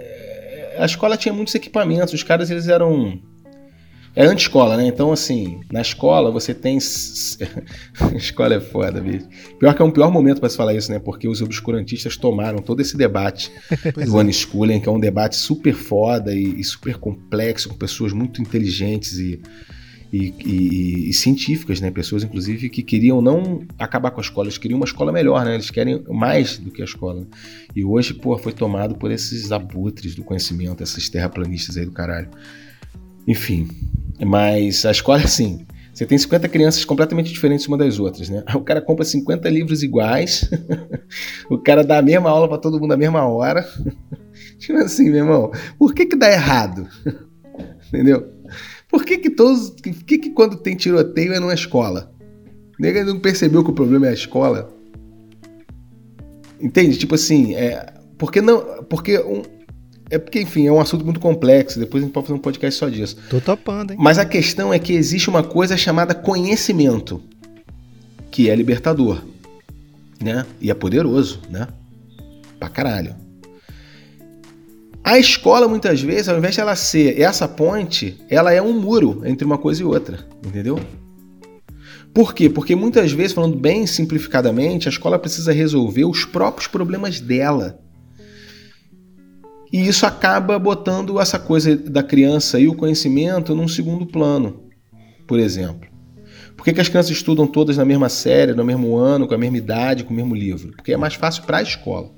[0.77, 3.19] A escola tinha muitos equipamentos, os caras eles eram.
[4.13, 4.85] É anti-escola, né?
[4.87, 6.77] Então, assim, na escola você tem.
[8.15, 9.25] escola é foda, bicho.
[9.57, 10.99] Pior que é um pior momento para se falar isso, né?
[10.99, 13.49] Porque os obscurantistas tomaram todo esse debate
[13.93, 14.23] Pois do é.
[14.23, 19.17] unschooling, que é um debate super foda e, e super complexo, com pessoas muito inteligentes
[19.17, 19.41] e,
[20.11, 21.89] e, e, e, científicas, né?
[21.89, 25.53] Pessoas, inclusive, que queriam não acabar com a escola, eles queriam uma escola melhor, né?
[25.53, 27.25] Eles querem mais do que a escola.
[27.73, 32.29] E hoje, pô, foi tomado por esses abutres do conhecimento, essas terraplanistas aí do caralho.
[33.25, 33.69] Enfim,
[34.25, 35.65] mas a escola assim.
[35.93, 38.43] Você tem 50 crianças completamente diferentes uma das outras, né?
[38.55, 40.49] O cara compra 50 livros iguais,
[41.51, 43.67] o cara dá a mesma aula para todo mundo na mesma hora.
[44.57, 46.87] tipo assim, meu irmão, por que que dá errado?
[47.89, 48.25] Entendeu?
[48.91, 49.69] Por que que todos.
[49.69, 52.11] Por que que quando tem tiroteio é numa escola?
[52.77, 54.69] Nega não percebeu que o problema é a escola?
[56.59, 56.97] Entende?
[56.97, 57.93] Tipo assim, é.
[58.17, 58.83] Porque não.
[58.83, 59.43] Porque um.
[60.09, 61.79] É porque, enfim, é um assunto muito complexo.
[61.79, 63.15] Depois a gente pode fazer um podcast só disso.
[63.29, 63.97] Tô topando, hein?
[63.99, 67.23] Mas a questão é que existe uma coisa chamada conhecimento,
[68.29, 69.23] que é libertador,
[70.21, 70.45] né?
[70.59, 71.65] E é poderoso, né?
[72.59, 73.15] Pra caralho.
[75.03, 79.21] A escola, muitas vezes, ao invés de ela ser essa ponte, ela é um muro
[79.25, 80.79] entre uma coisa e outra, entendeu?
[82.13, 82.49] Por quê?
[82.49, 87.79] Porque muitas vezes, falando bem simplificadamente, a escola precisa resolver os próprios problemas dela.
[89.71, 94.65] E isso acaba botando essa coisa da criança e o conhecimento num segundo plano,
[95.25, 95.89] por exemplo.
[96.55, 99.37] Por que, que as crianças estudam todas na mesma série, no mesmo ano, com a
[99.37, 100.73] mesma idade, com o mesmo livro?
[100.73, 102.11] Porque é mais fácil para a escola.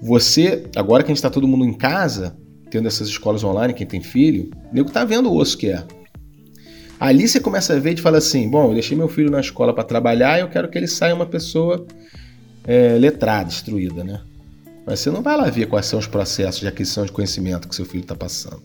[0.00, 2.36] Você, agora que a gente está todo mundo em casa,
[2.70, 5.84] tendo essas escolas online, quem tem filho, o nego tá vendo o osso que é.
[7.00, 9.72] Ali você começa a ver e fala assim: bom, eu deixei meu filho na escola
[9.72, 11.86] para trabalhar e eu quero que ele saia uma pessoa
[12.64, 14.20] é, letrada, instruída, né?
[14.84, 17.74] Mas você não vai lá ver quais são os processos de aquisição de conhecimento que
[17.74, 18.62] seu filho está passando.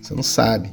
[0.00, 0.70] Você não sabe.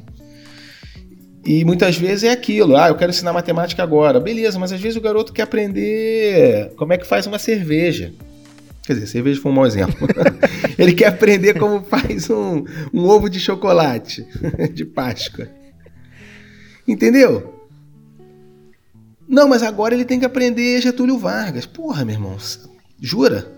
[1.44, 4.20] E muitas vezes é aquilo, ah, eu quero ensinar matemática agora.
[4.20, 8.12] Beleza, mas às vezes o garoto quer aprender como é que faz uma cerveja.
[8.86, 10.06] Quer dizer, cerveja foi um mau exemplo.
[10.78, 14.26] Ele quer aprender como faz um, um ovo de chocolate
[14.74, 15.48] de Páscoa.
[16.86, 17.54] Entendeu?
[19.26, 21.64] Não, mas agora ele tem que aprender Getúlio Vargas.
[21.64, 22.36] Porra, meu irmão.
[23.00, 23.50] Jura?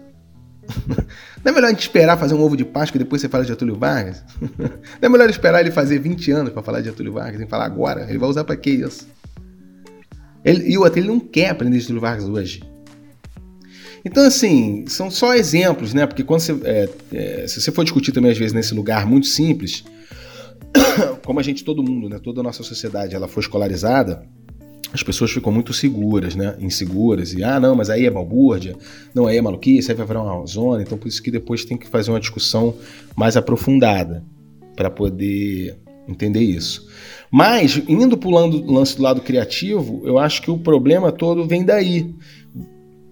[1.44, 3.44] Não é melhor a gente esperar fazer um ovo de Páscoa e depois você fala
[3.44, 4.22] de Getúlio Vargas?
[4.40, 4.68] Não
[5.02, 8.06] é melhor esperar ele fazer 20 anos para falar de Getúlio Vargas e falar agora?
[8.08, 9.06] Ele vai usar para que isso?
[10.44, 12.62] Ele, e o outro, ele não quer aprender Getúlio Vargas hoje.
[14.06, 16.06] Então, assim, são só exemplos, né?
[16.06, 16.52] Porque quando você.
[16.62, 19.82] É, é, se você for discutir também, às vezes, nesse lugar muito simples,
[21.26, 22.20] como a gente, todo mundo, né?
[22.22, 24.24] Toda a nossa sociedade, ela foi escolarizada,
[24.92, 26.54] as pessoas ficam muito seguras, né?
[26.60, 27.34] Inseguras.
[27.34, 28.76] E, ah, não, mas aí é balbúrdia,
[29.12, 30.82] não, aí é maluquice, aí vai virar uma zona.
[30.82, 32.76] Então, por isso que depois tem que fazer uma discussão
[33.16, 34.22] mais aprofundada
[34.76, 36.86] para poder entender isso.
[37.28, 41.64] Mas, indo para o lance do lado criativo, eu acho que o problema todo vem
[41.64, 42.14] daí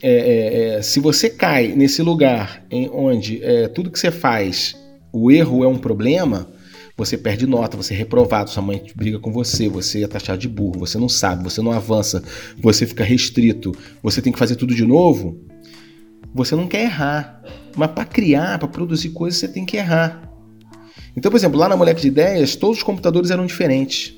[0.07, 4.77] é, é, é, se você cai nesse lugar em onde é, tudo que você faz,
[5.11, 6.47] o erro é um problema,
[6.95, 10.47] você perde nota, você é reprovado, sua mãe briga com você, você é taxado de
[10.47, 12.23] burro, você não sabe, você não avança,
[12.61, 15.41] você fica restrito, você tem que fazer tudo de novo,
[16.35, 17.43] você não quer errar.
[17.75, 20.31] Mas para criar, para produzir coisas, você tem que errar.
[21.17, 24.15] Então, por exemplo, lá na Moleque de Ideias, todos os computadores eram diferentes.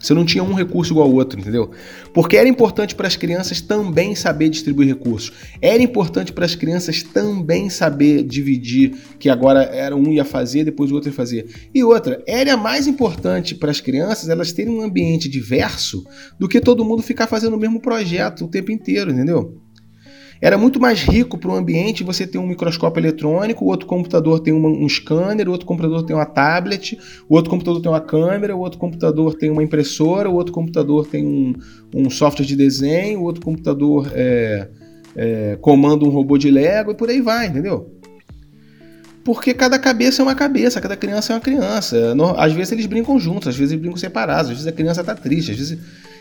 [0.00, 1.70] Você não tinha um recurso igual ao outro, entendeu?
[2.12, 5.32] Porque era importante para as crianças também saber distribuir recursos.
[5.60, 10.90] Era importante para as crianças também saber dividir, que agora era um ia fazer, depois
[10.90, 11.70] o outro ia fazer.
[11.74, 16.04] E outra, era mais importante para as crianças elas terem um ambiente diverso
[16.38, 19.65] do que todo mundo ficar fazendo o mesmo projeto o tempo inteiro, entendeu?
[20.40, 24.40] Era muito mais rico para o ambiente você ter um microscópio eletrônico, o outro computador
[24.40, 28.00] tem uma, um scanner, o outro computador tem uma tablet, o outro computador tem uma
[28.00, 31.54] câmera, o outro computador tem uma impressora, o outro computador tem um,
[31.94, 34.68] um software de desenho, o outro computador é,
[35.16, 37.92] é, comanda um robô de Lego e por aí vai, entendeu?
[39.24, 42.14] Porque cada cabeça é uma cabeça, cada criança é uma criança.
[42.36, 45.16] Às vezes eles brincam juntos, às vezes eles brincam separados, às vezes a criança tá
[45.16, 45.78] triste, às vezes.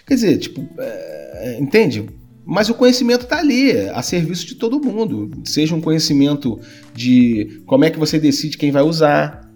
[0.08, 2.10] Quer dizer, tipo, é, entende?
[2.46, 5.32] Mas o conhecimento está ali, a serviço de todo mundo.
[5.44, 6.60] Seja um conhecimento
[6.94, 9.50] de como é que você decide quem vai usar.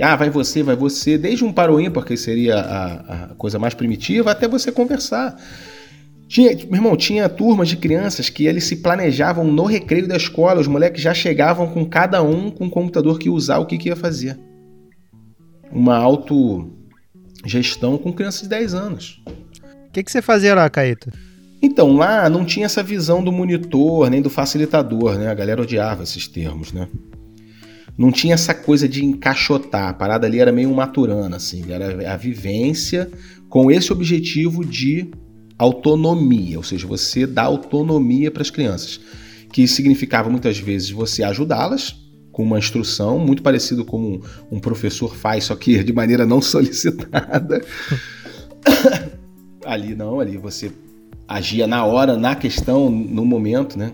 [0.00, 1.16] Ah, vai você, vai você.
[1.16, 5.36] Desde um para ímpar, que seria a, a coisa mais primitiva, até você conversar.
[6.26, 10.60] Tinha, meu irmão, tinha turmas de crianças que eles se planejavam no recreio da escola.
[10.60, 13.78] Os moleques já chegavam com cada um com o computador que ia usar, o que,
[13.78, 14.36] que ia fazer.
[15.70, 16.76] Uma autogestão
[17.96, 19.22] com crianças de 10 anos.
[19.88, 21.12] O que, que você fazia lá, Caeta?
[21.66, 25.26] Então, lá não tinha essa visão do monitor, nem do facilitador, né?
[25.26, 26.86] A galera odiava esses termos, né?
[27.98, 29.88] Não tinha essa coisa de encaixotar.
[29.88, 31.64] A parada ali era meio maturana, assim.
[31.72, 33.10] Era a vivência
[33.48, 35.10] com esse objetivo de
[35.58, 39.00] autonomia, ou seja, você dá autonomia para as crianças,
[39.52, 41.96] que significava muitas vezes você ajudá-las
[42.30, 47.60] com uma instrução muito parecido como um professor faz, só que de maneira não solicitada.
[49.64, 50.70] ali não, ali você
[51.28, 53.92] agia na hora, na questão, no momento, né?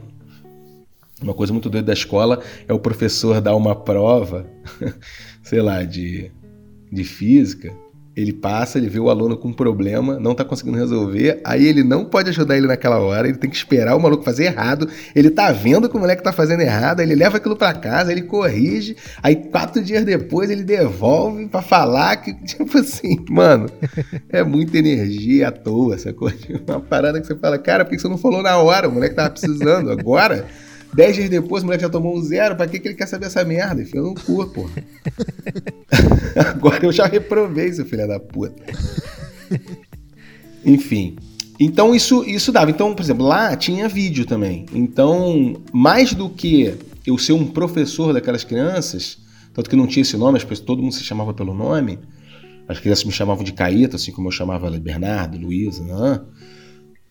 [1.22, 4.46] Uma coisa muito doida da escola é o professor dar uma prova,
[5.42, 6.32] sei lá, de,
[6.90, 7.72] de física,
[8.14, 11.82] ele passa, ele vê o aluno com um problema, não tá conseguindo resolver, aí ele
[11.82, 15.30] não pode ajudar ele naquela hora, ele tem que esperar o maluco fazer errado, ele
[15.30, 18.22] tá vendo que o moleque tá fazendo errado, aí ele leva aquilo para casa, ele
[18.22, 23.70] corrige, aí quatro dias depois ele devolve para falar que, tipo assim, mano,
[24.28, 26.36] é muita energia à toa, essa coisa,
[26.68, 28.88] uma parada que você fala, cara, por que você não falou na hora?
[28.88, 30.46] O moleque tava precisando, agora...
[30.94, 32.54] Dez dias depois, o moleque já tomou um zero.
[32.54, 33.82] Pra que, que ele quer saber essa merda?
[33.82, 34.68] Enfia no cu, pô.
[36.36, 38.62] Agora eu já reprovei, seu filho da puta.
[40.64, 41.16] Enfim.
[41.58, 42.70] Então isso, isso dava.
[42.70, 44.66] Então, por exemplo, lá tinha vídeo também.
[44.72, 46.74] Então, mais do que
[47.06, 49.18] eu ser um professor daquelas crianças,
[49.54, 51.98] tanto que não tinha esse nome, as pessoas, todo mundo se chamava pelo nome.
[52.68, 56.20] As crianças me chamavam de Caíto, assim como eu chamava Bernardo, Luísa, né?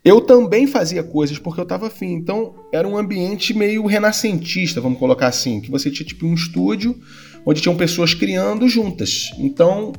[0.04, 2.12] Eu também fazia coisas porque eu estava afim.
[2.12, 6.98] Então, era um ambiente meio renascentista, vamos colocar assim, que você tinha tipo um estúdio
[7.46, 9.30] onde tinham pessoas criando juntas.
[9.38, 9.92] Então,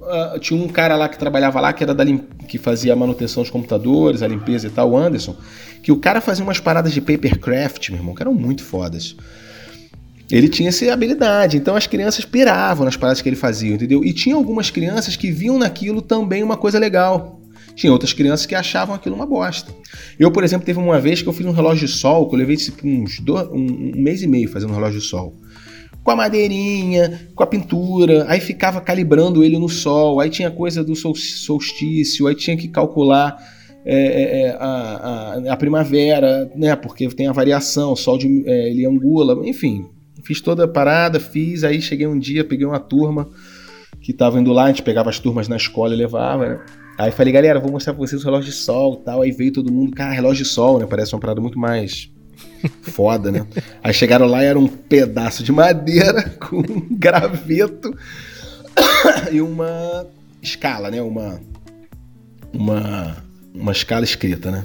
[0.00, 2.04] uh, tinha um cara lá que trabalhava lá que era da
[2.48, 5.36] que fazia a manutenção dos computadores, a limpeza e tal, o Anderson,
[5.82, 9.16] que o cara fazia umas paradas de papercraft, meu irmão, que eram muito fodas.
[10.30, 14.04] Ele tinha essa habilidade, então as crianças piravam nas paradas que ele fazia, entendeu?
[14.04, 17.43] E tinha algumas crianças que viam naquilo também uma coisa legal.
[17.74, 19.72] Tinha outras crianças que achavam aquilo uma bosta.
[20.18, 22.38] Eu, por exemplo, teve uma vez que eu fiz um relógio de sol, que eu
[22.38, 25.34] levei tipo, uns dois, um, um mês e meio fazendo um relógio de sol.
[26.02, 30.84] Com a madeirinha, com a pintura, aí ficava calibrando ele no sol, aí tinha coisa
[30.84, 33.36] do solstício, aí tinha que calcular
[33.86, 36.74] é, é, é, a, a, a, primavera, né?
[36.76, 39.86] Porque tem a variação, o sol de, é, ele angula, enfim.
[40.22, 43.28] Fiz toda a parada, fiz, aí cheguei um dia, peguei uma turma
[44.00, 46.60] que estava indo lá, a gente pegava as turmas na escola e levava, né?
[46.96, 49.22] Aí falei, galera, vou mostrar pra vocês o relógio de sol e tal.
[49.22, 50.86] Aí veio todo mundo, cara, relógio de sol, né?
[50.86, 52.10] Parece uma parada muito mais
[52.82, 53.46] foda, né?
[53.82, 57.96] Aí chegaram lá e era um pedaço de madeira com um graveto
[59.32, 60.06] e uma
[60.40, 61.02] escala, né?
[61.02, 61.40] Uma,
[62.52, 63.16] uma,
[63.52, 64.64] uma escala escrita, né?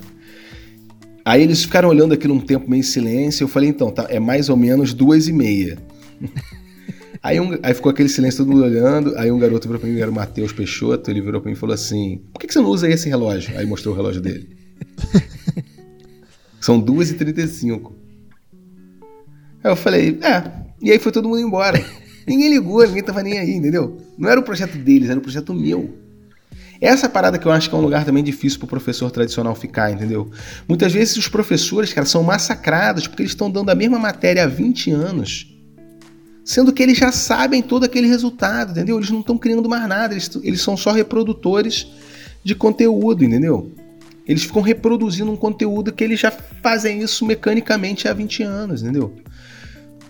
[1.26, 3.44] Aí eles ficaram olhando aquilo um tempo meio em silêncio.
[3.44, 5.78] Eu falei, então, tá, é mais ou menos duas e meia.
[7.22, 9.18] Aí, um, aí ficou aquele silêncio, todo mundo olhando.
[9.18, 11.60] Aí um garoto virou pra mim, era o Matheus Peixoto, ele virou pra mim e
[11.60, 13.58] falou assim: Por que, que você não usa esse relógio?
[13.58, 14.50] Aí mostrou o relógio dele.
[16.62, 17.92] São 2h35.
[19.64, 20.52] Aí eu falei, é.
[20.82, 21.84] E aí foi todo mundo embora.
[22.28, 23.98] Ninguém ligou, ninguém tava nem aí, entendeu?
[24.18, 25.98] Não era o projeto deles, era o projeto meu.
[26.80, 29.92] Essa parada que eu acho que é um lugar também difícil pro professor tradicional ficar,
[29.92, 30.32] entendeu?
[30.68, 34.48] Muitas vezes os professores, cara, são massacrados porque eles estão dando a mesma matéria há
[34.48, 35.59] 20 anos
[36.50, 38.98] sendo que eles já sabem todo aquele resultado, entendeu?
[38.98, 41.86] Eles não estão criando mais nada, eles, eles são só reprodutores
[42.44, 43.72] de conteúdo, entendeu?
[44.28, 49.14] Eles ficam reproduzindo um conteúdo que eles já fazem isso mecanicamente há 20 anos, entendeu?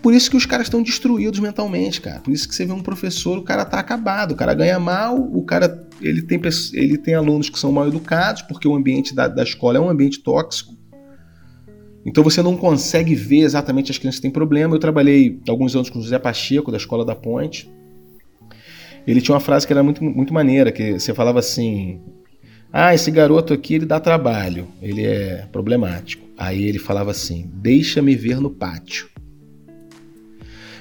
[0.00, 2.20] Por isso que os caras estão destruídos mentalmente, cara.
[2.20, 5.20] Por isso que você vê um professor, o cara tá acabado, o cara ganha mal,
[5.20, 6.40] o cara ele tem,
[6.72, 9.90] ele tem alunos que são mal educados, porque o ambiente da, da escola é um
[9.90, 10.74] ambiente tóxico.
[12.10, 14.74] Então você não consegue ver exatamente as crianças que têm problema.
[14.74, 17.70] Eu trabalhei alguns anos com o José Pacheco, da Escola da Ponte.
[19.06, 22.00] Ele tinha uma frase que era muito, muito maneira, que você falava assim:
[22.72, 26.26] Ah, esse garoto aqui ele dá trabalho, ele é problemático.
[26.36, 29.08] Aí ele falava assim: Deixa-me ver no pátio.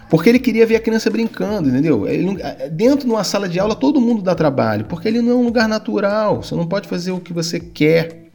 [0.09, 2.07] Porque ele queria ver a criança brincando, entendeu?
[2.23, 2.37] Não,
[2.71, 5.43] dentro de uma sala de aula todo mundo dá trabalho, porque ele não é um
[5.43, 6.41] lugar natural.
[6.41, 8.28] Você não pode fazer o que você quer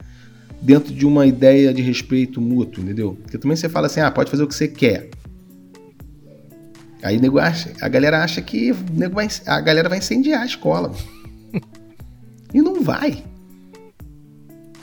[0.64, 3.18] dentro de uma ideia de respeito mútuo, entendeu?
[3.22, 5.10] Porque também você fala assim, ah, pode fazer o que você quer.
[7.02, 10.94] Aí nego acha, a galera acha que nego vai, a galera vai incendiar a escola.
[12.54, 13.22] e não vai.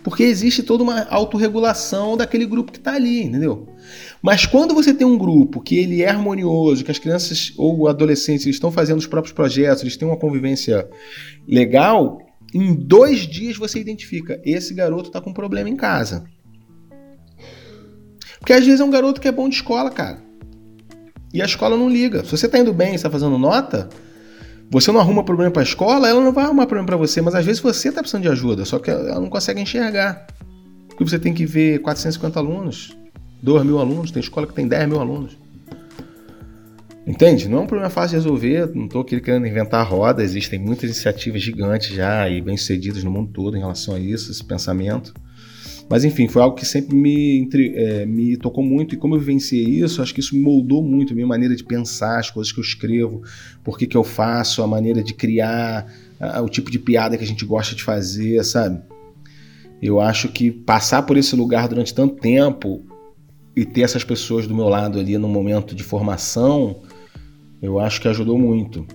[0.04, 3.68] Porque existe toda uma autorregulação daquele grupo que está ali, entendeu?
[4.22, 8.46] Mas quando você tem um grupo que ele é harmonioso, que as crianças ou adolescentes
[8.46, 10.88] estão fazendo os próprios projetos, eles têm uma convivência
[11.48, 12.20] legal,
[12.54, 16.26] em dois dias você identifica: esse garoto tá com problema em casa.
[18.40, 20.20] Porque às vezes é um garoto que é bom de escola, cara.
[21.34, 22.24] E a escola não liga.
[22.26, 23.88] Se você tá indo bem está fazendo nota,
[24.70, 27.22] você não arruma problema para a escola, ela não vai arrumar problema para você.
[27.22, 30.26] Mas às vezes você tá precisando de ajuda, só que ela não consegue enxergar.
[30.88, 32.98] Porque você tem que ver 450 alunos,
[33.42, 35.38] 2 mil alunos, tem escola que tem 10 mil alunos.
[37.06, 37.50] Entende?
[37.50, 40.84] Não é um problema fácil de resolver, não estou querendo inventar a roda, existem muitas
[40.84, 45.14] iniciativas gigantes já e bem-sucedidas no mundo todo em relação a isso, esse pensamento.
[45.90, 48.96] Mas enfim, foi algo que sempre me, é, me tocou muito.
[48.96, 52.18] E como eu vivenciei isso, acho que isso moldou muito a minha maneira de pensar,
[52.18, 53.24] as coisas que eu escrevo,
[53.62, 57.24] por que, que eu faço, a maneira de criar, a, o tipo de piada que
[57.26, 58.80] a gente gosta de fazer, sabe?
[59.82, 62.86] Eu acho que passar por esse lugar durante tanto tempo
[63.54, 66.84] e ter essas pessoas do meu lado ali no momento de formação,
[67.62, 68.86] eu acho que ajudou muito.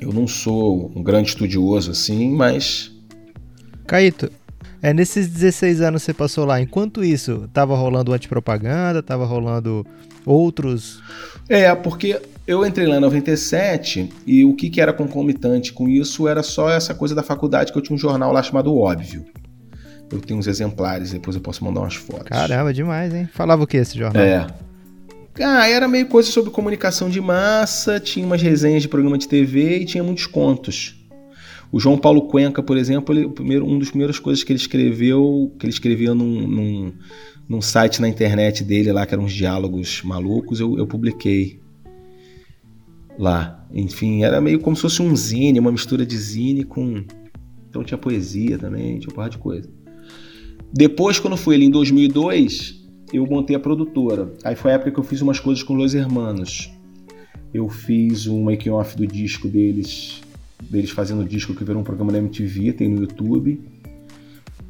[0.00, 2.92] Eu não sou um grande estudioso assim, mas.
[3.86, 4.30] Caíto,
[4.82, 9.86] é, nesses 16 anos que você passou lá, enquanto isso, tava rolando antipropaganda, tava rolando
[10.26, 11.00] outros.
[11.48, 16.26] É, porque eu entrei lá em 97 e o que, que era concomitante com isso
[16.26, 19.24] era só essa coisa da faculdade que eu tinha um jornal lá chamado Óbvio.
[20.10, 22.28] Eu tenho uns exemplares, depois eu posso mandar umas fotos.
[22.28, 23.28] Caramba, demais, hein?
[23.32, 24.22] Falava o que esse jornal?
[24.22, 24.46] É.
[25.40, 29.78] Ah, era meio coisa sobre comunicação de massa, tinha umas resenhas de programa de TV
[29.78, 31.02] e tinha muitos contos.
[31.70, 35.50] O João Paulo Cuenca, por exemplo, ele, primeiro, um dos primeiras coisas que ele escreveu,
[35.58, 36.92] que ele escrevia num, num,
[37.48, 41.60] num, site na internet dele lá, que eram uns diálogos malucos, eu, eu publiquei
[43.18, 43.66] lá.
[43.72, 47.02] Enfim, era meio como se fosse um zine, uma mistura de zine com.
[47.70, 49.66] Então tinha poesia também, tinha uma porra de coisa.
[50.74, 52.81] Depois, quando fui ali em 2002,
[53.12, 54.32] eu montei a produtora.
[54.44, 56.70] Aí foi a época que eu fiz umas coisas com Los Hermanos.
[57.52, 60.22] Eu fiz um making-off do disco deles
[60.70, 63.60] deles fazendo disco que virou um programa da MTV, tem no YouTube.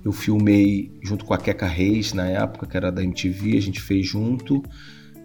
[0.04, 3.80] Eu filmei junto com a Keka Reis na época, que era da MTV, a gente
[3.80, 4.62] fez junto.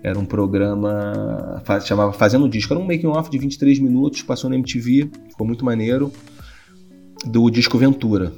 [0.04, 4.56] Era um programa, chamava Fazendo Disco, era um making off de 23 minutos, passou na
[4.56, 6.14] MTV, ficou muito maneiro,
[7.26, 8.32] do disco Ventura.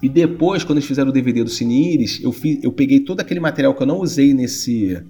[0.00, 3.20] E depois, quando eles fizeram o DVD do Cine Iris, eu, fiz, eu peguei todo
[3.20, 5.00] aquele material que eu não usei nesse,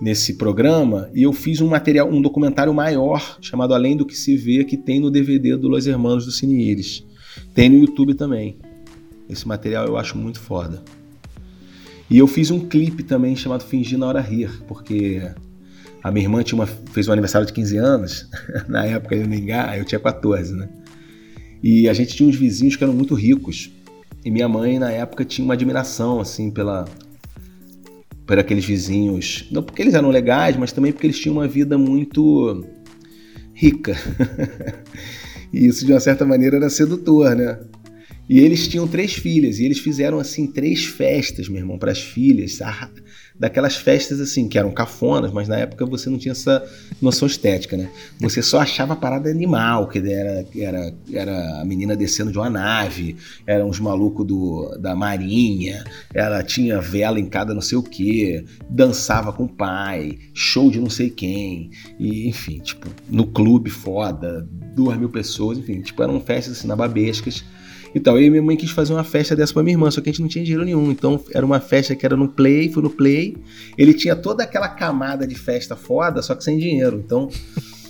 [0.00, 4.36] nesse programa e eu fiz um material, um documentário maior chamado Além do que se
[4.36, 7.04] vê que tem no DVD do Los Hermanos do Cine Iris.
[7.54, 8.58] Tem no YouTube também.
[9.28, 10.82] Esse material eu acho muito foda.
[12.10, 15.22] E eu fiz um clipe também chamado Fingir na Hora Rir, porque
[16.02, 18.28] a minha irmã uma, fez um aniversário de 15 anos,
[18.68, 20.68] na época de Ningá, eu tinha 14, né?
[21.62, 23.70] E a gente tinha uns vizinhos que eram muito ricos.
[24.24, 26.86] E minha mãe, na época, tinha uma admiração, assim, pela,
[28.26, 29.48] por aqueles vizinhos.
[29.50, 32.64] Não porque eles eram legais, mas também porque eles tinham uma vida muito
[33.54, 33.96] rica.
[35.52, 37.58] e isso, de uma certa maneira, era sedutor, né?
[38.28, 42.00] E eles tinham três filhas, e eles fizeram, assim, três festas, meu irmão, para as
[42.00, 42.60] filhas
[43.40, 46.62] daquelas festas assim, que eram cafonas, mas na época você não tinha essa
[47.00, 47.88] noção estética, né?
[48.20, 52.50] Você só achava a parada animal, que era, era, era a menina descendo de uma
[52.50, 53.16] nave,
[53.46, 55.82] eram os malucos do, da marinha,
[56.12, 60.78] ela tinha vela em cada não sei o que, dançava com o pai, show de
[60.78, 66.20] não sei quem, e enfim, tipo, no clube foda, duas mil pessoas, enfim, tipo, eram
[66.20, 67.42] festas assim, nababescas,
[67.94, 70.08] então, eu e minha mãe quis fazer uma festa dessa pra minha irmã, só que
[70.08, 70.90] a gente não tinha dinheiro nenhum.
[70.90, 73.36] Então, era uma festa que era no Play, fui no Play.
[73.76, 77.02] Ele tinha toda aquela camada de festa foda, só que sem dinheiro.
[77.04, 77.28] Então,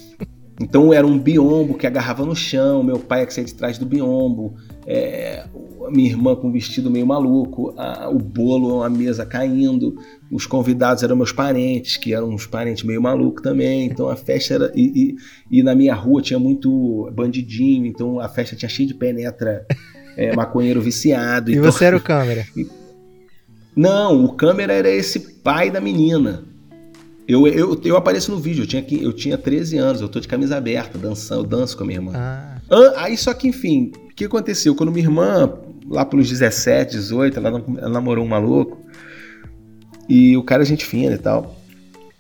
[0.60, 3.84] então era um biombo que agarrava no chão, meu pai é que de trás do
[3.84, 4.56] biombo,
[4.90, 5.44] é,
[5.92, 9.96] minha irmã com um vestido meio maluco, a, o bolo, a mesa caindo,
[10.30, 14.54] os convidados eram meus parentes, que eram uns parentes meio malucos também, então a festa
[14.54, 14.72] era.
[14.74, 15.16] E,
[15.50, 19.64] e, e na minha rua tinha muito bandidinho, então a festa tinha cheio de penetra
[20.16, 21.50] é, maconheiro viciado.
[21.50, 21.70] E então...
[21.70, 22.44] você era o câmera?
[23.76, 26.44] Não, o câmera era esse pai da menina.
[27.28, 30.26] Eu, eu, eu apareço no vídeo, eu tinha, eu tinha 13 anos, eu tô de
[30.26, 32.12] camisa aberta, dançando, eu danço com a minha irmã.
[32.12, 32.59] Ah.
[32.96, 34.74] Aí só que, enfim, o que aconteceu?
[34.74, 35.52] Quando minha irmã,
[35.88, 37.48] lá pelos 17, 18, ela,
[37.78, 38.80] ela namorou um maluco,
[40.08, 41.56] e o cara é gente fina e tal.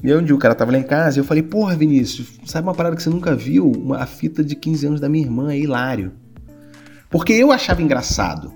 [0.02, 2.28] E aí um dia o cara tava lá em casa e eu falei, porra, Vinícius,
[2.46, 3.70] sabe uma parada que você nunca viu?
[3.70, 6.12] Uma, a fita de 15 anos da minha irmã é hilário.
[7.10, 8.52] Porque eu achava engraçado.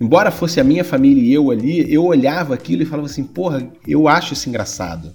[0.00, 3.70] Embora fosse a minha família e eu ali, eu olhava aquilo e falava assim, porra,
[3.86, 5.14] eu acho isso engraçado.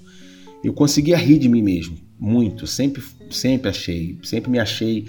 [0.63, 5.07] Eu conseguia rir de mim mesmo, muito, sempre, sempre achei, sempre me achei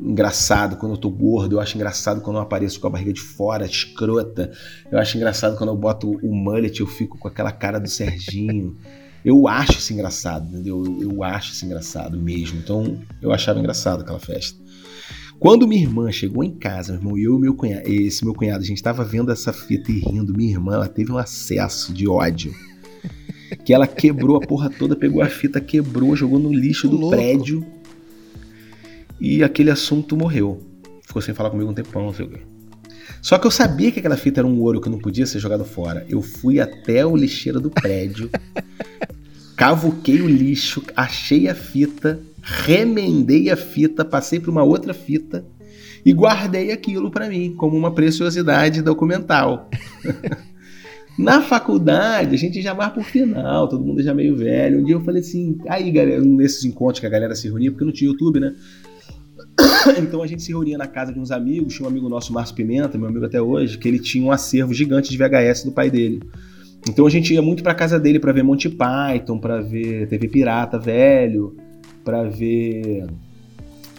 [0.00, 3.20] engraçado quando eu tô gordo, eu acho engraçado quando eu apareço com a barriga de
[3.20, 4.52] fora, escrota.
[4.90, 8.76] Eu acho engraçado quando eu boto o mullet, eu fico com aquela cara do Serginho.
[9.24, 10.82] Eu acho isso engraçado, entendeu?
[10.84, 12.58] Eu, eu acho isso engraçado mesmo.
[12.58, 14.58] Então, eu achava engraçado aquela festa.
[15.38, 18.64] Quando minha irmã chegou em casa, meu irmão, eu e meu cunhado, esse meu cunhado,
[18.64, 20.36] a gente tava vendo essa fita e rindo.
[20.36, 22.52] Minha irmã, ela teve um acesso de ódio.
[23.64, 27.16] Que ela quebrou a porra toda, pegou a fita, quebrou, jogou no lixo do Louco.
[27.16, 27.64] prédio.
[29.20, 30.60] E aquele assunto morreu.
[31.06, 32.40] Ficou sem falar comigo um tempão, não sei o quê.
[33.20, 35.64] Só que eu sabia que aquela fita era um ouro que não podia ser jogado
[35.64, 36.04] fora.
[36.08, 38.28] Eu fui até o lixeiro do prédio,
[39.56, 45.44] cavuquei o lixo, achei a fita, remendei a fita, passei para uma outra fita
[46.04, 49.70] E guardei aquilo para mim como uma preciosidade documental.
[51.18, 54.80] Na faculdade, a gente já mais por final, todo mundo já meio velho.
[54.80, 57.84] Um dia eu falei assim, aí galera, nesses encontros que a galera se reunia, porque
[57.84, 58.54] não tinha YouTube, né?
[59.98, 62.54] Então a gente se reunia na casa de uns amigos, tinha um amigo nosso, Márcio
[62.54, 65.90] Pimenta, meu amigo até hoje, que ele tinha um acervo gigante de VHS do pai
[65.90, 66.22] dele.
[66.88, 70.28] Então a gente ia muito pra casa dele para ver Monty Python, para ver TV
[70.28, 71.56] Pirata velho,
[72.04, 73.06] para ver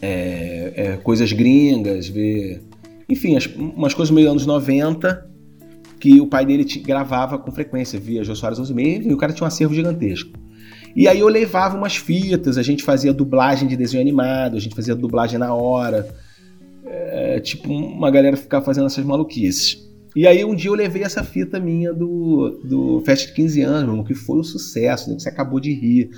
[0.01, 2.61] é, é, coisas gringas, ver.
[3.07, 5.32] Enfim, as, umas coisas meio anos 90
[6.03, 8.73] que o pai dele gravava com frequência, via Jô Soares 11
[9.05, 10.37] e o cara tinha um acervo gigantesco.
[10.93, 14.75] E aí eu levava umas fitas, a gente fazia dublagem de desenho animado, a gente
[14.75, 16.13] fazia dublagem na hora.
[16.85, 19.81] É, tipo, uma galera ficava fazendo essas maluquices.
[20.13, 23.81] E aí um dia eu levei essa fita minha do, do Festa de 15 anos,
[23.83, 25.17] irmão, que foi um sucesso, né?
[25.17, 26.09] Você acabou de rir.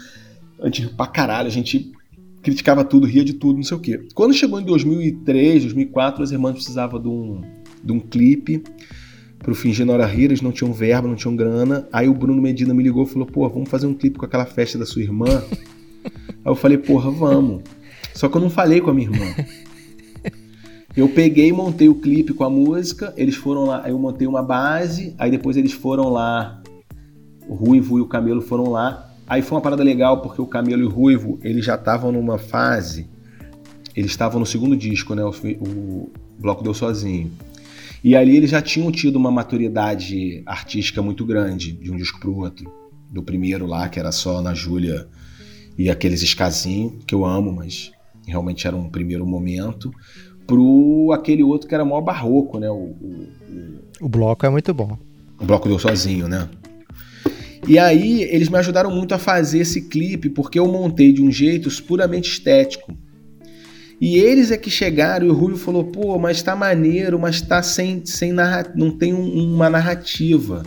[0.62, 1.92] A gente pra caralho, a gente
[2.42, 4.08] criticava tudo, ria de tudo, não sei o quê.
[4.16, 7.42] Quando chegou em 2003, 2004, as irmãs precisavam de um,
[7.84, 8.64] de um clipe
[9.40, 11.88] pro Fingir Hora Rir, eles não tinham verba, não tinham grana.
[11.92, 14.46] Aí o Bruno Medina me ligou e falou: pô, vamos fazer um clipe com aquela
[14.46, 15.44] festa da sua irmã?
[16.04, 17.64] Aí eu falei: porra, vamos.
[18.14, 19.26] Só que eu não falei com a minha irmã.
[20.96, 24.42] Eu peguei e montei o clipe com a música, eles foram lá, eu montei uma
[24.42, 26.64] base, aí depois eles foram lá,
[27.50, 29.12] o Ruivo e o Camelo foram lá.
[29.28, 32.38] Aí foi uma parada legal porque o Camelo e o Ruivo, eles já estavam numa
[32.38, 33.10] fase,
[33.94, 37.30] eles estavam no segundo disco, né, o, o Bloco Deu Sozinho.
[38.06, 42.30] E ali eles já tinham tido uma maturidade artística muito grande, de um disco para
[42.30, 42.72] o outro.
[43.10, 45.08] Do primeiro lá, que era só na Júlia
[45.76, 47.92] e aqueles escasinhos, que eu amo, mas
[48.28, 49.92] realmente era um primeiro momento,
[50.46, 52.70] pro aquele outro que era maior barroco, né?
[52.70, 53.28] O, o,
[54.00, 54.06] o...
[54.06, 55.00] o bloco é muito bom.
[55.40, 56.48] O bloco deu sozinho, né?
[57.68, 61.32] E aí eles me ajudaram muito a fazer esse clipe, porque eu montei de um
[61.32, 62.96] jeito puramente estético.
[64.00, 67.64] E eles é que chegaram e o Rui falou: pô, mas tá maneiro, mas tá
[67.64, 68.72] sem, sem narra...
[68.76, 70.64] não tem um, uma narrativa.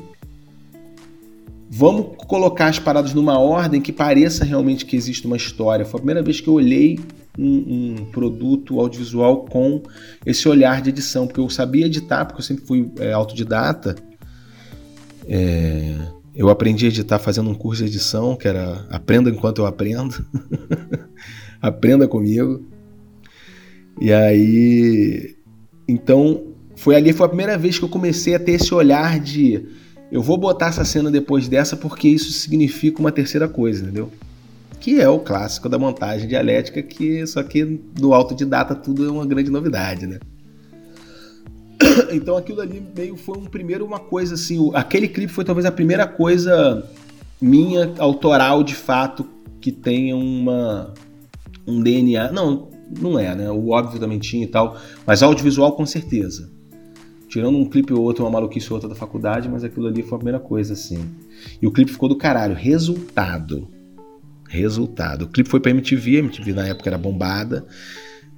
[1.70, 5.84] Vamos colocar as paradas numa ordem que pareça realmente que existe uma história.
[5.84, 6.98] Foi a primeira vez que eu olhei
[7.38, 9.82] um, um produto audiovisual com
[10.24, 13.94] esse olhar de edição, porque eu sabia editar, porque eu sempre fui é, autodidata.
[15.28, 15.94] É,
[16.34, 20.24] eu aprendi a editar fazendo um curso de edição, que era Aprenda Enquanto Eu Aprendo.
[21.60, 22.66] Aprenda comigo.
[24.00, 25.36] E aí.
[25.86, 29.66] Então, foi ali, foi a primeira vez que eu comecei a ter esse olhar de
[30.10, 34.10] eu vou botar essa cena depois dessa porque isso significa uma terceira coisa, entendeu?
[34.80, 39.26] Que é o clássico da montagem dialética, que só que do autodidata tudo é uma
[39.26, 40.18] grande novidade, né?
[42.12, 45.72] Então aquilo ali meio foi um primeiro uma coisa assim, aquele clipe foi talvez a
[45.72, 46.88] primeira coisa
[47.40, 49.26] minha autoral de fato
[49.60, 50.94] que tenha uma
[51.66, 52.68] um DNA, não,
[53.00, 53.50] não é, né?
[53.50, 56.50] O óbvio também tinha e tal, mas audiovisual com certeza.
[57.28, 60.16] Tirando um clipe ou outro, uma maluquice ou outra da faculdade, mas aquilo ali foi
[60.16, 60.98] a primeira coisa, assim.
[61.60, 62.54] E o clipe ficou do caralho.
[62.54, 63.68] Resultado.
[64.48, 65.26] Resultado.
[65.26, 67.66] O clipe foi pra MTV, MTV na época era bombada.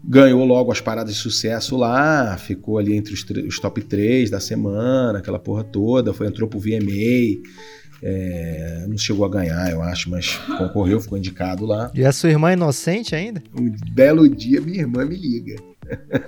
[0.03, 4.41] Ganhou logo as paradas de sucesso lá, ficou ali entre os, os top 3 da
[4.41, 6.13] semana, aquela porra toda.
[6.13, 7.41] Foi, entrou pro VMA.
[8.03, 11.91] É, não chegou a ganhar, eu acho, mas concorreu, ficou indicado lá.
[11.95, 13.43] E a sua irmã é inocente ainda?
[13.55, 15.57] Um belo dia, minha irmã me liga.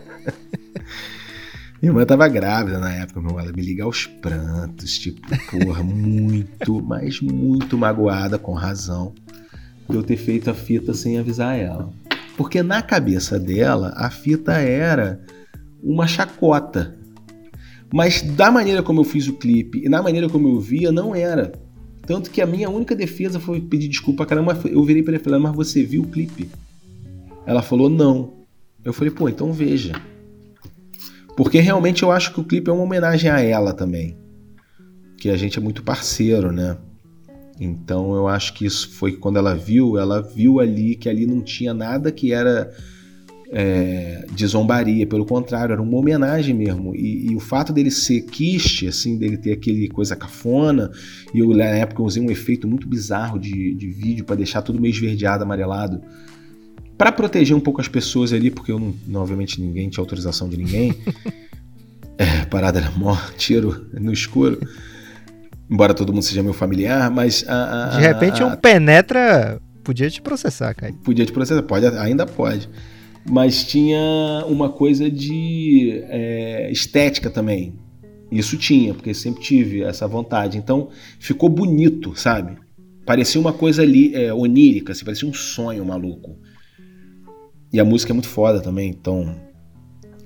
[1.81, 5.21] minha irmã tava grávida na época, meu, ela me liga aos prantos, tipo,
[5.51, 9.15] porra, muito, mas muito magoada, com razão,
[9.89, 11.91] de eu ter feito a fita sem avisar ela.
[12.37, 15.21] Porque na cabeça dela, a fita era
[15.83, 16.95] uma chacota.
[17.93, 21.15] Mas da maneira como eu fiz o clipe e na maneira como eu via, não
[21.15, 21.53] era.
[22.07, 25.25] Tanto que a minha única defesa foi pedir desculpa, caramba, eu virei para ela e
[25.25, 26.49] falei, mas você viu o clipe?
[27.47, 28.33] Ela falou, não.
[28.85, 29.93] Eu falei, pô, então veja.
[31.37, 34.17] Porque realmente eu acho que o clipe é uma homenagem a ela também.
[35.19, 36.77] Que a gente é muito parceiro, né?
[37.61, 41.41] Então eu acho que isso foi quando ela viu, ela viu ali que ali não
[41.41, 42.73] tinha nada que era
[43.55, 46.95] é, de zombaria, pelo contrário, era uma homenagem mesmo.
[46.97, 50.91] E, e, o fato dele ser quiche, assim, dele ter aquele coisa cafona,
[51.35, 54.63] e eu na época eu usei um efeito muito bizarro de, de vídeo para deixar
[54.63, 56.01] tudo meio esverdeado, amarelado,
[56.97, 60.49] para proteger um pouco as pessoas ali, porque eu não, não obviamente ninguém tinha autorização
[60.49, 60.95] de ninguém.
[62.17, 64.59] é, parada era mó tiro no escuro.
[65.71, 67.45] Embora todo mundo seja meu familiar, mas.
[67.47, 70.93] A, a, de repente, a, um penetra podia te processar, cara.
[71.05, 72.69] Podia te processar, pode, ainda pode
[73.29, 77.75] mas tinha uma coisa de é, estética também.
[78.31, 80.57] Isso tinha, porque sempre tive essa vontade.
[80.59, 82.57] Então ficou bonito, sabe?
[83.05, 86.39] Parecia uma coisa ali é, onírica, assim, parecia um sonho maluco.
[87.73, 89.35] E a música é muito foda também, então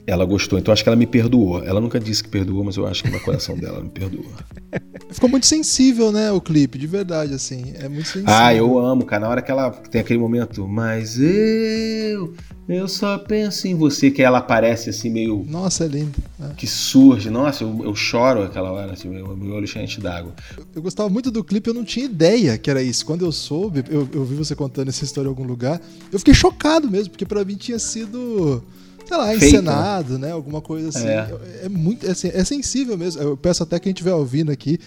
[0.06, 1.64] Ela gostou, então acho que ela me perdoou.
[1.64, 4.30] Ela nunca disse que perdoou, mas eu acho que no coração dela me perdoou.
[5.10, 7.72] Ficou muito sensível, né, o clipe, de verdade, assim.
[7.74, 8.32] É muito sensível.
[8.32, 9.22] Ah, eu amo, cara.
[9.22, 12.34] Na hora que ela tem aquele momento, mas eu,
[12.68, 15.44] eu só penso em você, que ela aparece assim, meio.
[15.48, 16.18] Nossa, é lindo.
[16.40, 16.54] É.
[16.54, 17.28] Que surge.
[17.28, 20.32] Nossa, eu, eu choro aquela hora, assim, meu, meu olho cheio d'água.
[20.56, 23.04] Eu, eu gostava muito do clipe, eu não tinha ideia que era isso.
[23.04, 25.80] Quando eu soube, eu, eu vi você contando essa história em algum lugar,
[26.12, 28.62] eu fiquei chocado mesmo, porque para mim tinha sido
[29.06, 30.32] sei lá, Feito, encenado, né?
[30.32, 31.06] Alguma coisa assim.
[31.06, 31.28] É,
[31.64, 33.22] é muito, é, assim, é, sensível mesmo.
[33.22, 34.78] Eu peço até que a gente estiver ouvindo aqui,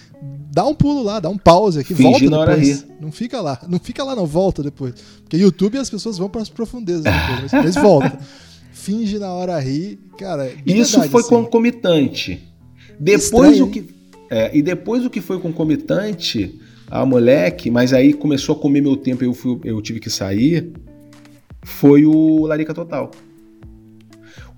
[0.51, 2.85] dá um pulo lá, dá um pause aqui, Fingi volta depois.
[2.99, 4.93] Não fica lá, não fica lá, não, volta depois.
[5.21, 7.03] Porque YouTube as pessoas vão para as profundezas
[7.41, 8.19] depois, mas, volta.
[8.71, 10.51] Finge na hora rir, cara.
[10.65, 11.29] Isso verdade, foi assim.
[11.29, 12.49] concomitante.
[12.99, 13.99] Depois Estranho, o que
[14.29, 16.59] é, e depois o que foi concomitante,
[16.89, 20.71] a moleque, mas aí começou a comer meu tempo, eu fui, eu tive que sair.
[21.63, 23.09] Foi o Larica Total.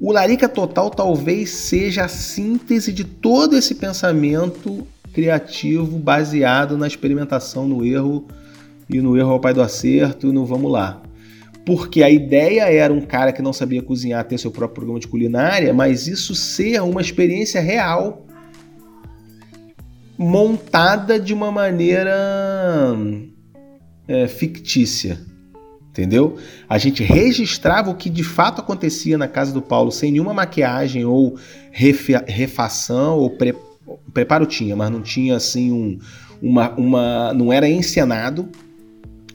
[0.04, 7.68] O Larica Total talvez seja a síntese de todo esse pensamento criativo baseado na experimentação,
[7.68, 8.26] no erro
[8.89, 10.99] e no erro ao pai do acerto e no vamos lá.
[11.64, 15.08] Porque a ideia era um cara que não sabia cozinhar ter seu próprio programa de
[15.08, 18.26] culinária, mas isso ser uma experiência real
[20.18, 22.97] montada de uma maneira
[24.08, 25.20] é, fictícia
[25.92, 26.38] entendeu?
[26.68, 31.06] A gente registrava o que de fato acontecia na casa do Paulo sem nenhuma maquiagem
[31.06, 31.36] ou
[31.72, 33.54] refação ou pre
[34.14, 36.00] preparo tinha, mas não tinha assim um,
[36.42, 38.48] uma, uma não era encenado.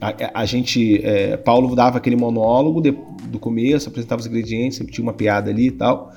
[0.01, 2.95] A, a gente, é, Paulo dava aquele monólogo de,
[3.29, 6.15] do começo, apresentava os ingredientes, sempre tinha uma piada ali e tal.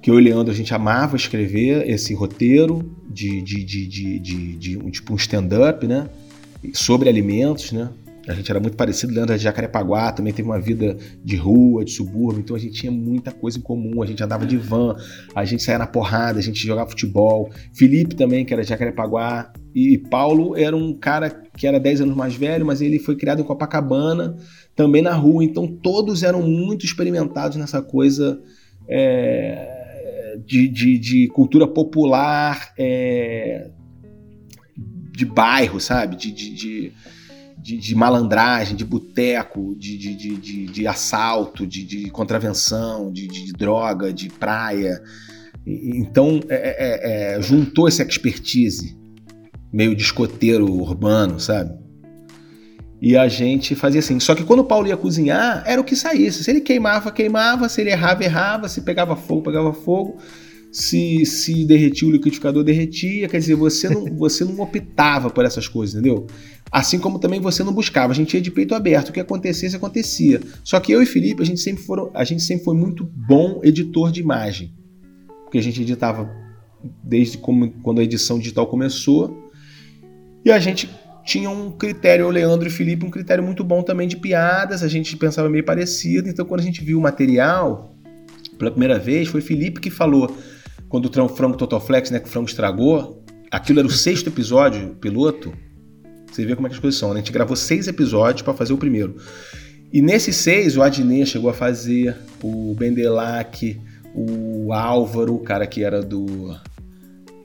[0.00, 4.56] Que eu e Leandro a gente amava escrever esse roteiro de, de, de, de, de,
[4.56, 6.08] de um, tipo um stand-up, né?
[6.72, 7.90] Sobre alimentos, né?
[8.28, 11.92] A gente era muito parecido, Leandro de Jacarepaguá, também teve uma vida de rua, de
[11.92, 14.02] subúrbio, então a gente tinha muita coisa em comum.
[14.02, 14.94] A gente andava de van,
[15.34, 17.50] a gente saía na porrada, a gente jogava futebol.
[17.72, 19.50] Felipe também, que era de Jacarepaguá.
[19.74, 23.40] E Paulo era um cara que era 10 anos mais velho, mas ele foi criado
[23.40, 24.36] em Copacabana,
[24.76, 25.42] também na rua.
[25.42, 28.38] Então todos eram muito experimentados nessa coisa
[28.86, 33.70] é, de, de, de, cultura popular, é,
[35.12, 36.16] de bairro, sabe?
[36.16, 36.92] de, de,
[37.60, 45.00] de de, malandragem, de boteco, de, de, de, assalto, de, contravenção, de, droga, de praia.
[45.66, 48.96] Então, é, é, é, juntou essa expertise,
[49.72, 51.88] meio de escoteiro urbano, sabe?
[53.00, 54.18] E a gente fazia assim.
[54.18, 56.42] Só que quando o Paulo ia cozinhar, era o que saísse.
[56.42, 57.68] Se ele queimava, queimava.
[57.68, 58.68] Se ele errava, errava.
[58.68, 60.18] Se pegava fogo, pegava fogo.
[60.70, 63.28] Se, se derretia o liquidificador, derretia.
[63.28, 66.26] Quer dizer, você não, você não optava por essas coisas, entendeu?
[66.70, 69.74] Assim como também você não buscava, a gente ia de peito aberto, o que acontecesse,
[69.74, 70.40] acontecia.
[70.62, 73.60] Só que eu e Felipe, a gente sempre, foram, a gente sempre foi muito bom
[73.62, 74.74] editor de imagem.
[75.44, 76.30] Porque a gente editava
[77.02, 79.50] desde como, quando a edição digital começou.
[80.44, 80.90] E a gente
[81.24, 84.82] tinha um critério, o Leandro e o Felipe, um critério muito bom também de piadas,
[84.82, 86.28] a gente pensava meio parecido.
[86.28, 87.94] Então quando a gente viu o material,
[88.58, 90.36] pela primeira vez, foi Felipe que falou,
[90.88, 94.94] quando o frango Total Flex, né, que o frango estragou, aquilo era o sexto episódio,
[94.96, 95.52] piloto,
[96.30, 97.10] você vê como é que as coisas são.
[97.10, 97.16] Né?
[97.16, 99.16] A gente gravou seis episódios para fazer o primeiro.
[99.92, 103.80] E nesses seis, o Adnet chegou a fazer, o Bendelac,
[104.14, 106.54] o Álvaro, o cara que era do.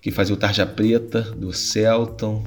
[0.02, 2.44] que fazia o Tarja Preta, do Celton.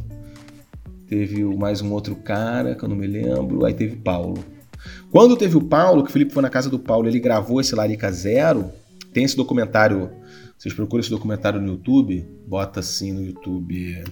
[1.09, 3.64] Teve mais um outro cara, que eu não me lembro.
[3.64, 4.44] Aí teve Paulo.
[5.11, 7.74] Quando teve o Paulo, que o Felipe foi na casa do Paulo, ele gravou esse
[7.74, 8.70] Larica Zero.
[9.12, 10.11] Tem esse documentário.
[10.59, 12.26] Vocês procuram esse documentário no YouTube?
[12.46, 14.02] Bota assim no YouTube.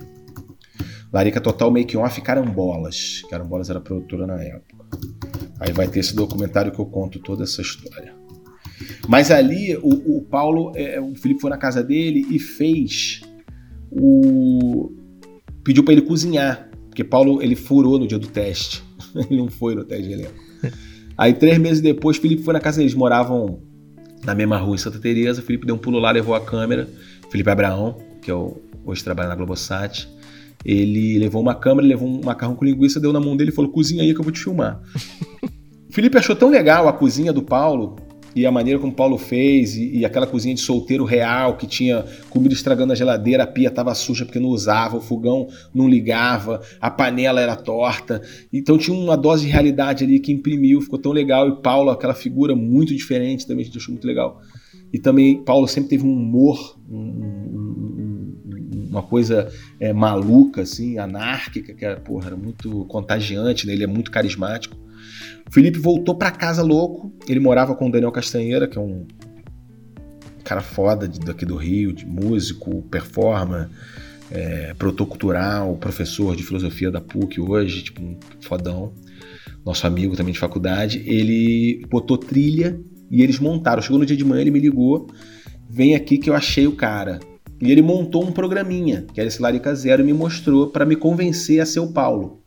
[1.12, 3.22] Larica Total Make Off Carambolas.
[3.30, 4.76] Carambolas era produtora na época.
[5.58, 8.14] Aí vai ter esse documentário que eu conto toda essa história.
[9.08, 13.22] Mas ali o, o Paulo, é, o Felipe foi na casa dele e fez
[13.90, 14.92] o.
[15.62, 16.68] pediu para ele cozinhar.
[16.88, 18.82] Porque Paulo ele furou no dia do teste.
[19.14, 20.34] ele não foi no teste de elenco.
[21.16, 22.94] Aí três meses depois, Felipe foi na casa deles.
[22.94, 23.62] Moravam
[24.24, 25.42] na mesma rua em Santa Teresa.
[25.42, 26.88] Felipe deu um pulo lá, levou a câmera.
[27.30, 30.08] Felipe Abraão, que é o, hoje trabalha na Globosat.
[30.64, 33.70] Ele levou uma câmera, levou um macarrão com linguiça, deu na mão dele e falou:
[33.70, 34.80] cozinha aí que eu vou te filmar.
[35.90, 37.96] Felipe achou tão legal a cozinha do Paulo
[38.34, 42.04] e a maneira como Paulo fez, e, e, aquela cozinha de solteiro real que tinha
[42.30, 46.60] comida estragando na geladeira, a pia estava suja porque não usava, o fogão não ligava,
[46.80, 48.20] a panela era torta.
[48.52, 51.48] Então tinha uma dose de realidade ali que imprimiu, ficou tão legal.
[51.48, 54.40] E Paulo, aquela figura muito diferente, também a gente achou muito legal.
[54.92, 58.38] E também Paulo sempre teve um humor, um, um,
[58.90, 63.72] uma coisa é, maluca, assim, anárquica, que era, porra, era muito contagiante, né?
[63.72, 64.83] ele é muito carismático.
[65.48, 69.06] O Felipe voltou para casa louco, ele morava com o Daniel Castanheira, que é um
[70.42, 73.68] cara foda de, daqui do Rio, de músico, performer,
[74.30, 78.92] é, produtor cultural, professor de filosofia da PUC hoje, tipo um fodão,
[79.64, 82.78] nosso amigo também de faculdade, ele botou trilha
[83.10, 83.80] e eles montaram.
[83.80, 85.08] Chegou no dia de manhã, ele me ligou,
[85.68, 87.18] vem aqui que eu achei o cara.
[87.62, 90.96] E ele montou um programinha, que era esse Larica Zero, e me mostrou para me
[90.96, 92.43] convencer a ser o Paulo.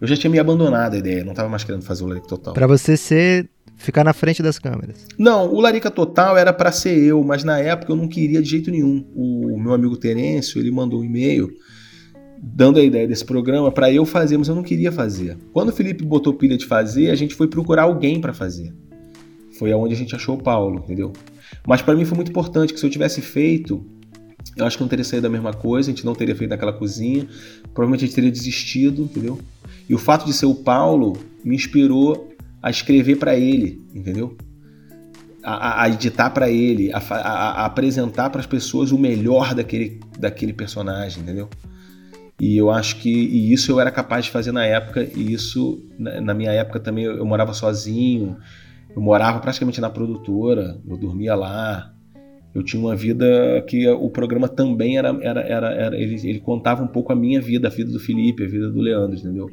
[0.00, 2.54] Eu já tinha me abandonado a ideia, não tava mais querendo fazer o Larica Total.
[2.54, 3.48] Pra você ser.
[3.76, 5.06] ficar na frente das câmeras.
[5.18, 8.48] Não, o Larica Total era para ser eu, mas na época eu não queria de
[8.48, 9.04] jeito nenhum.
[9.14, 11.50] O meu amigo Terêncio, ele mandou um e-mail
[12.40, 15.36] dando a ideia desse programa para eu fazer, mas eu não queria fazer.
[15.52, 18.72] Quando o Felipe botou pilha de fazer, a gente foi procurar alguém para fazer.
[19.58, 21.12] Foi aonde a gente achou o Paulo, entendeu?
[21.66, 23.84] Mas para mim foi muito importante que se eu tivesse feito,
[24.56, 26.72] eu acho que não teria saído a mesma coisa, a gente não teria feito naquela
[26.72, 27.26] cozinha,
[27.74, 29.38] provavelmente a gente teria desistido, entendeu?
[29.88, 31.14] E o fato de ser o Paulo
[31.44, 32.28] me inspirou
[32.62, 34.36] a escrever para ele, entendeu?
[35.42, 40.00] A, a editar para ele, a, a, a apresentar para as pessoas o melhor daquele,
[40.18, 41.48] daquele personagem, entendeu?
[42.40, 45.82] E eu acho que e isso eu era capaz de fazer na época, e isso,
[45.98, 48.36] na, na minha época também, eu, eu, morava sozinho,
[48.94, 51.92] eu morava praticamente na produtora, eu dormia lá,
[52.54, 56.82] eu tinha uma vida que o programa também era, era, era, era ele, ele contava
[56.82, 59.50] um pouco a minha vida, a vida do Felipe, a vida do Leandro, entendeu?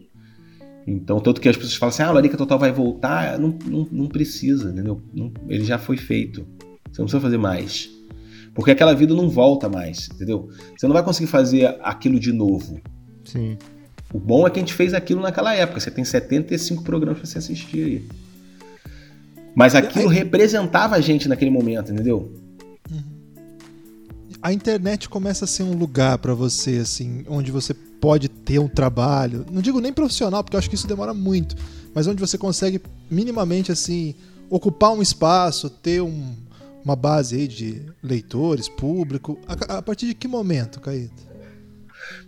[0.88, 3.88] Então, tanto que as pessoas falam assim, ah, o Larica Total vai voltar, não, não,
[3.92, 5.02] não precisa, entendeu?
[5.14, 6.46] Não, ele já foi feito.
[6.92, 7.90] Você não precisa fazer mais.
[8.54, 10.50] Porque aquela vida não volta mais, entendeu?
[10.78, 12.80] Você não vai conseguir fazer aquilo de novo.
[13.24, 13.58] Sim.
[14.14, 15.80] O bom é que a gente fez aquilo naquela época.
[15.80, 18.08] Você tem 75 programas para você assistir aí.
[19.56, 22.32] Mas aquilo representava a gente naquele momento, entendeu?
[24.42, 28.68] A internet começa a ser um lugar para você, assim, onde você pode ter um
[28.68, 29.46] trabalho.
[29.52, 31.56] Não digo nem profissional, porque eu acho que isso demora muito,
[31.94, 34.16] mas onde você consegue minimamente, assim,
[34.50, 36.34] ocupar um espaço, ter um,
[36.84, 39.40] uma base aí de leitores, público.
[39.48, 41.26] A, a partir de que momento, Caíto?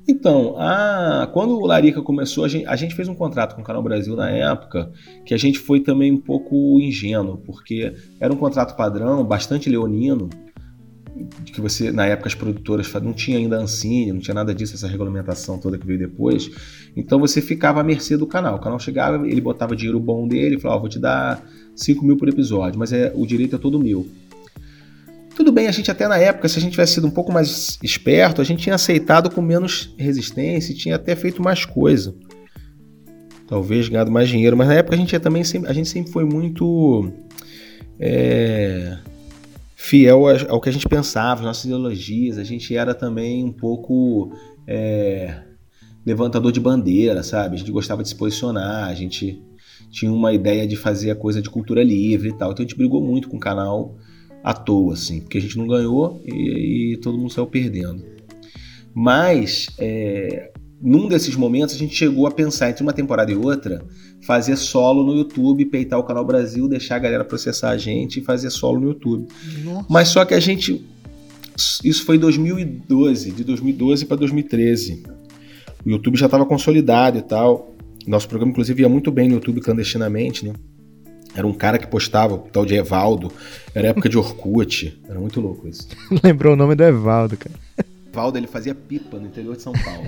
[0.07, 3.63] Então, a, quando o Larica começou, a gente, a gente, fez um contrato com o
[3.63, 4.91] Canal Brasil na época,
[5.25, 10.29] que a gente foi também um pouco ingênuo, porque era um contrato padrão, bastante leonino,
[11.45, 14.87] que você, na época, as produtoras não tinha ainda Ancine, não tinha nada disso, essa
[14.87, 16.49] regulamentação toda que veio depois.
[16.95, 18.55] Então você ficava à mercê do canal.
[18.55, 21.43] O canal chegava, ele botava dinheiro bom dele, falava: oh, vou te dar
[21.75, 24.07] 5 mil por episódio, mas é, o direito é todo meu.
[25.35, 27.77] Tudo bem, a gente até na época, se a gente tivesse sido um pouco mais
[27.83, 32.15] esperto, a gente tinha aceitado com menos resistência e tinha até feito mais coisa.
[33.47, 36.25] Talvez ganhado mais dinheiro, mas na época a gente também sempre, a gente sempre foi
[36.25, 37.11] muito
[37.99, 38.97] é,
[39.79, 42.39] fiel ao que a gente pensava, as nossas ideologias.
[42.39, 44.31] A gente era também um pouco
[44.65, 45.43] é,
[46.03, 47.55] levantador de bandeira, sabe?
[47.55, 49.39] A gente gostava de se posicionar, a gente
[49.91, 52.51] tinha uma ideia de fazer a coisa de cultura livre e tal.
[52.51, 53.95] Então a gente brigou muito com o canal
[54.43, 58.03] à toa, assim, porque a gente não ganhou e, e todo mundo saiu perdendo.
[58.95, 60.51] Mas é,
[60.81, 63.83] num desses momentos a gente chegou a pensar entre uma temporada e outra
[64.21, 68.23] fazer solo no YouTube, peitar o canal Brasil, deixar a galera processar a gente e
[68.23, 69.27] fazer solo no YouTube.
[69.63, 69.85] Nossa.
[69.89, 70.85] Mas só que a gente
[71.83, 75.03] isso foi em 2012, de 2012 para 2013.
[75.83, 77.73] O YouTube já estava consolidado e tal.
[78.05, 80.53] Nosso programa inclusive ia muito bem no YouTube clandestinamente, né?
[81.35, 83.31] Era um cara que postava, o tal de Evaldo.
[83.73, 84.99] Era época de Orkut.
[85.07, 85.87] Era muito louco isso.
[86.23, 87.66] Lembrou o nome do Evaldo, cara.
[88.17, 90.07] Evaldo, ele fazia pipa no interior de São Paulo.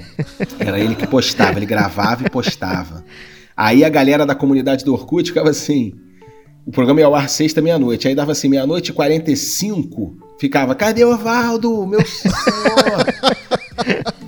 [0.59, 3.05] Era ele que postava, ele gravava e postava.
[3.55, 5.93] Aí a galera da comunidade do Orkut ficava assim.
[6.65, 8.07] O programa ia ao ar sexta, meia-noite.
[8.07, 10.17] Aí dava assim, meia-noite e 45.
[10.39, 11.85] Ficava, cadê o Evaldo?
[11.85, 13.05] Meu senhor!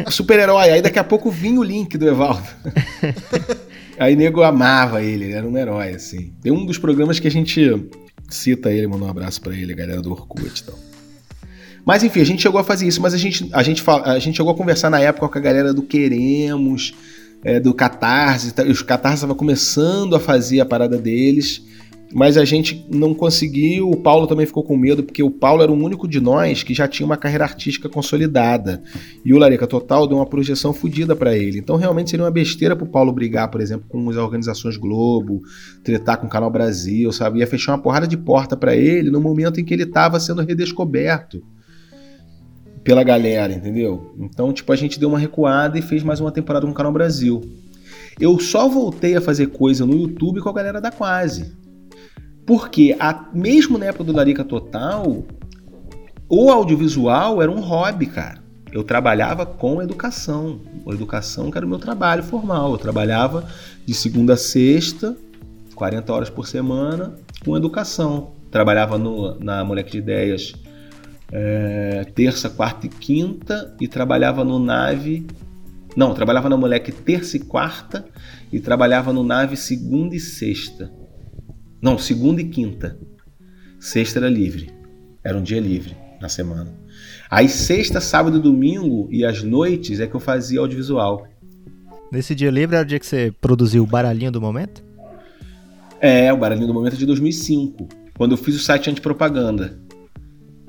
[0.10, 0.70] Super-herói.
[0.70, 2.48] Aí daqui a pouco vinha o link do Evaldo.
[3.98, 6.34] Aí nego amava ele, ele era um herói, assim.
[6.42, 7.90] Tem um dos programas que a gente
[8.30, 10.91] cita ele, mandou um abraço para ele, galera do Orkut e tal.
[11.86, 14.38] Mas enfim, a gente chegou a fazer isso, mas a gente, a gente, a gente
[14.38, 16.94] chegou a conversar na época com a galera do Queremos,
[17.44, 21.64] é, do Catarse, os Catarse estavam começando a fazer a parada deles
[22.14, 23.90] mas a gente não conseguiu.
[23.90, 26.74] O Paulo também ficou com medo, porque o Paulo era o único de nós que
[26.74, 28.84] já tinha uma carreira artística consolidada.
[29.24, 31.60] E o Larica Total deu uma projeção fodida para ele.
[31.60, 35.42] Então realmente seria uma besteira pro Paulo brigar, por exemplo, com as organizações Globo,
[35.84, 37.40] tretar com o Canal Brasil, sabe?
[37.40, 40.42] Ia fechar uma porrada de porta para ele no momento em que ele estava sendo
[40.42, 41.42] redescoberto
[42.84, 44.14] pela galera, entendeu?
[44.18, 46.92] Então, tipo, a gente deu uma recuada e fez mais uma temporada com o Canal
[46.92, 47.42] Brasil.
[48.20, 51.56] Eu só voltei a fazer coisa no YouTube com a galera da Quase.
[52.46, 55.24] Porque a, mesmo na época do Larica Total,
[56.28, 58.42] o audiovisual era um hobby, cara.
[58.72, 60.62] Eu trabalhava com educação.
[60.88, 62.72] A educação que era o meu trabalho formal.
[62.72, 63.46] Eu trabalhava
[63.86, 65.16] de segunda a sexta,
[65.76, 68.32] 40 horas por semana, com educação.
[68.50, 70.54] Trabalhava no, na Moleque de Ideias
[71.32, 75.26] é, terça, quarta e quinta e trabalhava no nave.
[75.96, 78.06] Não, trabalhava na moleque terça e quarta
[78.52, 80.92] e trabalhava no nave segunda e sexta.
[81.82, 82.98] Não, segunda e quinta.
[83.80, 84.70] Sexta era livre.
[85.24, 86.72] Era um dia livre na semana.
[87.30, 91.28] Aí sexta, sábado e domingo e as noites é que eu fazia audiovisual.
[92.12, 94.84] Nesse dia livre era o dia que você produziu o baralhinho do momento?
[96.00, 99.80] É, o baralhinho do momento é de 2005, quando eu fiz o site antipropaganda.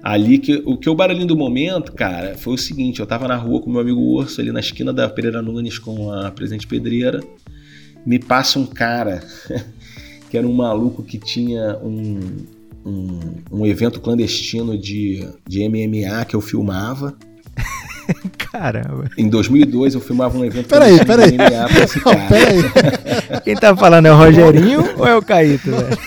[0.03, 3.37] Ali que o que o baralhinho do momento, cara, foi o seguinte: eu tava na
[3.37, 7.21] rua com meu amigo Urso, ali na esquina da Pereira Nunes com a Presidente Pedreira.
[8.05, 9.23] Me passa um cara
[10.29, 12.19] que era um maluco que tinha um,
[12.85, 13.21] um,
[13.53, 17.15] um evento clandestino de, de MMA que eu filmava.
[18.51, 19.09] Caramba.
[19.17, 21.31] Em 2002 eu filmava um evento Peraí, clandestino peraí.
[21.31, 22.29] de MMA pra esse Não, cara.
[22.29, 23.41] peraí.
[23.45, 25.99] Quem tá falando é o Rogerinho ou é o Caíto, velho?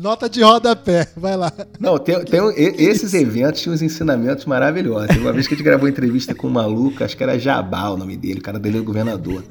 [0.00, 1.06] Nota de rodapé.
[1.14, 1.52] Vai lá.
[1.78, 5.14] Não, tem, tem um- esses eventos tinham uns ensinamentos maravilhosos.
[5.16, 7.96] Uma vez que a gente gravou entrevista com um maluco, acho que era Jabá o
[7.98, 9.44] nome dele, o cara dele é governador.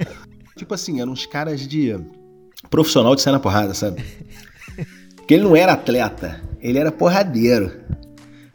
[0.57, 1.95] Tipo assim, eram uns caras de.
[2.69, 4.03] profissional de sair na porrada, sabe?
[5.15, 7.71] Porque ele não era atleta, ele era porradeiro.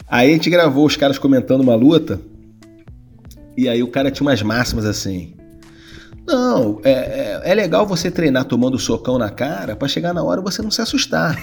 [0.09, 2.21] Aí a gente gravou os caras comentando uma luta,
[3.57, 5.35] e aí o cara tinha umas máximas assim.
[6.27, 10.41] Não, é, é, é legal você treinar tomando socão na cara pra chegar na hora
[10.41, 11.41] você não se assustar.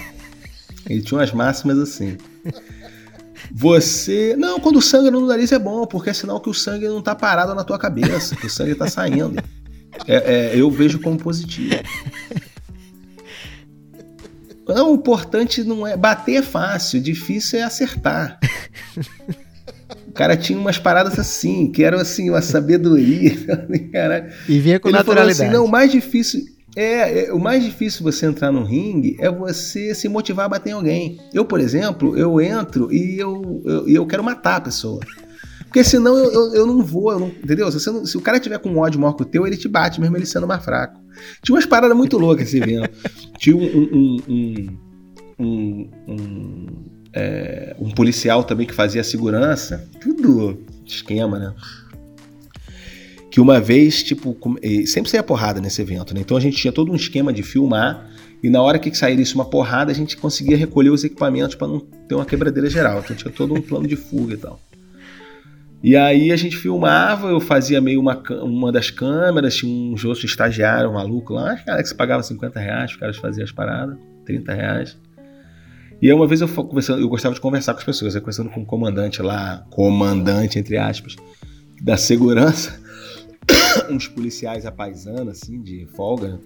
[0.90, 2.18] Ele tinha umas máximas assim.
[3.52, 4.36] Você.
[4.38, 7.02] Não, quando o sangue no nariz é bom, porque é sinal que o sangue não
[7.02, 9.42] tá parado na tua cabeça, que o sangue tá saindo.
[10.08, 11.76] É- é, eu vejo como positivo.
[14.68, 15.98] Não, o importante não é.
[15.98, 18.40] Bater é fácil, difícil é acertar.
[20.08, 23.34] O cara tinha umas paradas assim, que eram assim, uma sabedoria.
[23.92, 24.32] Caralho.
[24.48, 25.44] E vinha com Ele falou naturalidade.
[25.44, 26.42] assim: não, o mais difícil.
[26.76, 30.70] É, é, o mais difícil você entrar no ringue é você se motivar a bater
[30.70, 31.20] em alguém.
[31.34, 35.02] Eu, por exemplo, eu entro e eu, eu, eu quero matar a pessoa.
[35.66, 37.70] Porque senão eu, eu, eu não vou, eu não- entendeu?
[37.72, 39.68] Se, não- se o cara tiver com um ódio maior que o teu, ele te
[39.68, 41.00] bate, mesmo ele sendo mais fraco.
[41.42, 42.90] Tinha umas paradas muito loucas esse evento.
[43.38, 44.68] Tinha um, um,
[45.40, 46.68] um, um,
[47.14, 49.90] é, um policial também que fazia segurança.
[50.00, 51.54] Tudo esquema, né?
[53.32, 56.20] Que uma vez, tipo, com- e sempre saía porrada nesse evento, né?
[56.20, 58.06] Então a gente tinha todo um esquema de filmar
[58.44, 61.80] e na hora que saísse uma porrada, a gente conseguia recolher os equipamentos para não
[61.80, 63.00] ter uma quebradeira geral.
[63.00, 64.60] Então tinha todo um plano de fuga e tal.
[65.84, 70.24] E aí a gente filmava, eu fazia meio uma, uma das câmeras, tinha uns outros
[70.26, 73.52] estagiários, um maluco lá, os caras que se pagava 50 reais, os caras faziam as
[73.52, 74.98] paradas, 30 reais.
[76.02, 78.50] E aí uma vez eu, conversando, eu gostava de conversar com as pessoas, eu conversando
[78.50, 81.16] com o comandante lá, comandante, entre aspas,
[81.82, 82.80] da segurança,
[83.94, 86.40] uns policiais à paisana, assim, de folga.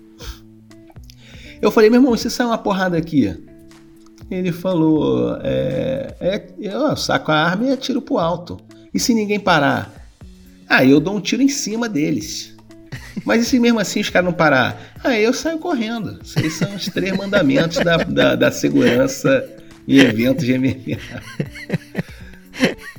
[1.61, 3.35] Eu falei, meu irmão, se sair uma porrada aqui?
[4.29, 8.57] Ele falou, é, é, eu saco a arma e atiro pro alto.
[8.93, 9.93] E se ninguém parar?
[10.67, 12.55] Aí eu dou um tiro em cima deles.
[13.23, 14.93] Mas e se mesmo assim os caras não parar?
[15.03, 16.19] Aí eu saio correndo.
[16.21, 19.47] Esses são os três mandamentos da, da, da segurança
[19.87, 20.99] em eventos de MMA.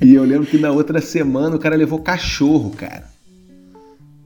[0.01, 3.09] E eu lembro que na outra semana o cara levou cachorro, cara.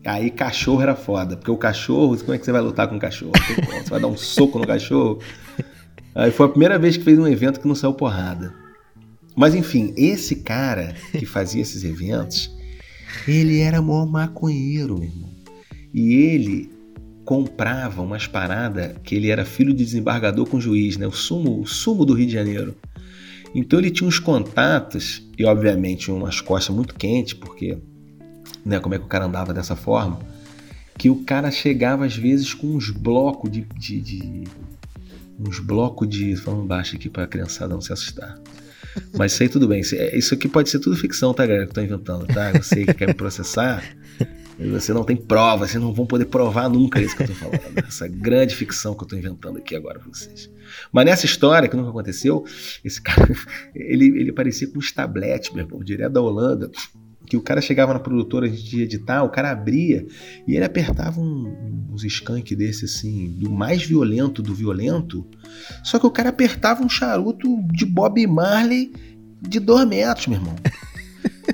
[0.05, 2.99] Aí cachorro era foda, porque o cachorro, como é que você vai lutar com o
[2.99, 3.33] cachorro?
[3.35, 5.19] Você vai dar um soco no cachorro?
[6.15, 8.53] Aí foi a primeira vez que fez um evento que não saiu porrada.
[9.35, 12.51] Mas enfim, esse cara que fazia esses eventos,
[13.27, 15.29] ele era mó maconheiro, meu irmão.
[15.93, 16.69] E ele
[17.23, 21.07] comprava umas paradas que ele era filho de desembargador com juiz, né?
[21.07, 22.75] O sumo, o sumo do Rio de Janeiro.
[23.53, 27.77] Então ele tinha uns contatos e obviamente umas costas muito quentes, porque
[28.65, 30.19] né, como é que o cara andava dessa forma,
[30.97, 34.43] que o cara chegava às vezes com uns blocos de, de, de-
[35.39, 38.37] uns blocos de, falando baixo aqui para a criançada não se assustar.
[39.17, 41.65] Mas isso aí tudo bem, isso- é- isso aqui pode ser tudo ficção, tá, galera,
[41.65, 42.51] que eu tô inventando, tá?
[42.51, 43.83] Você que quer me processar,
[44.59, 47.61] você não tem prova, vocês não vão poder provar nunca isso que eu tô falando.
[47.87, 50.51] Essa grande ficção que eu tô inventando aqui agora pra vocês.
[50.91, 52.45] Mas nessa história, que nunca aconteceu,
[52.83, 53.27] esse cara,
[53.73, 56.69] ele, ele parecia com uns tabletes, meu irmão, direto da Holanda,
[57.31, 60.05] que o cara chegava na produtora de editar, o cara abria
[60.45, 65.25] e ele apertava um- uns skunk desse assim, do mais violento do violento,
[65.81, 68.91] só que o cara apertava um charuto de Bob Marley
[69.41, 70.55] de dois metros, meu irmão.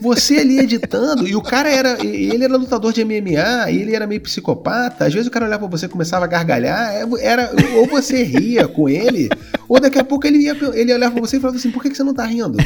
[0.01, 2.05] Você ali editando, e o cara era.
[2.05, 5.05] Ele era lutador de MMA, e ele era meio psicopata.
[5.05, 6.93] Às vezes o cara olhava pra você e começava a gargalhar.
[6.93, 9.29] é, Era, ou você ria com ele,
[9.67, 11.89] ou daqui a pouco ele ia, ele olhava pra você e falava assim: por que,
[11.89, 12.57] que você não tá rindo?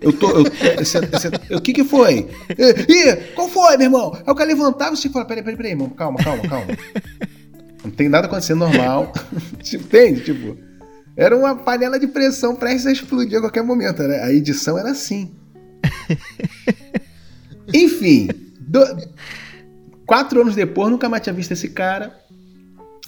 [0.00, 0.28] Eu tô.
[1.50, 2.28] O que que foi?
[2.88, 4.12] Ih, qual foi, meu irmão?
[4.14, 6.66] Aí o cara levantava e você falava: peraí, peraí, peraí, irmão, calma, calma, calma.
[7.84, 9.12] Não tem nada acontecendo normal.
[9.72, 10.20] Entende?
[10.20, 10.56] Tipo.
[11.16, 14.02] Era uma panela de pressão prestes a explodir a qualquer momento.
[14.02, 14.20] Né?
[14.22, 15.30] A edição era assim.
[17.72, 18.28] Enfim,
[18.60, 18.80] do...
[20.06, 22.18] quatro anos depois, nunca mais tinha visto esse cara.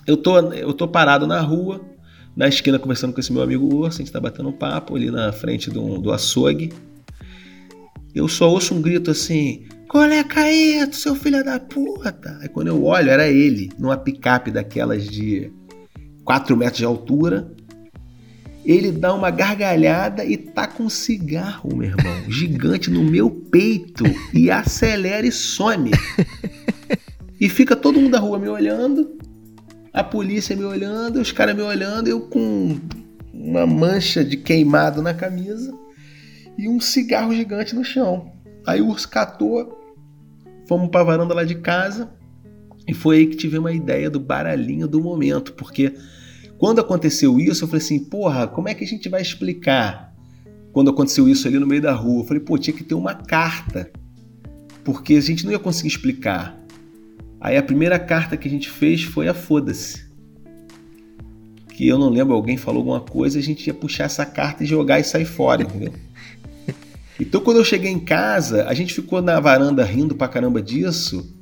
[0.06, 1.80] Eu tô, eu tô parado na rua,
[2.34, 3.98] na esquina, conversando com esse meu amigo Urso.
[3.98, 6.72] A gente tá batendo um papo ali na frente do, do açougue.
[8.14, 12.38] Eu só ouço um grito assim: Qual é, Caeto, seu filho da puta?
[12.40, 15.52] Aí quando eu olho, era ele, numa picape daquelas de
[16.24, 17.50] 4 metros de altura
[18.64, 24.04] ele dá uma gargalhada e tá com um cigarro, meu irmão, gigante no meu peito
[24.34, 25.90] e acelera e some.
[27.40, 29.16] E fica todo mundo da rua me olhando,
[29.92, 32.78] a polícia me olhando, os caras me olhando, eu com
[33.32, 35.72] uma mancha de queimado na camisa
[36.58, 38.32] e um cigarro gigante no chão.
[38.66, 39.78] Aí o urso catou,
[40.66, 42.10] fomos pra varanda lá de casa
[42.86, 45.94] e foi aí que tive uma ideia do baralhinho do momento, porque
[46.58, 50.12] quando aconteceu isso, eu falei assim, porra, como é que a gente vai explicar?
[50.72, 53.14] Quando aconteceu isso ali no meio da rua, eu falei, pô, tinha que ter uma
[53.14, 53.90] carta,
[54.82, 56.58] porque a gente não ia conseguir explicar.
[57.40, 60.08] Aí a primeira carta que a gente fez foi a foda-se.
[61.68, 64.66] Que eu não lembro, alguém falou alguma coisa, a gente ia puxar essa carta e
[64.66, 65.92] jogar e sair fora, entendeu?
[67.20, 71.37] Então quando eu cheguei em casa, a gente ficou na varanda rindo pra caramba disso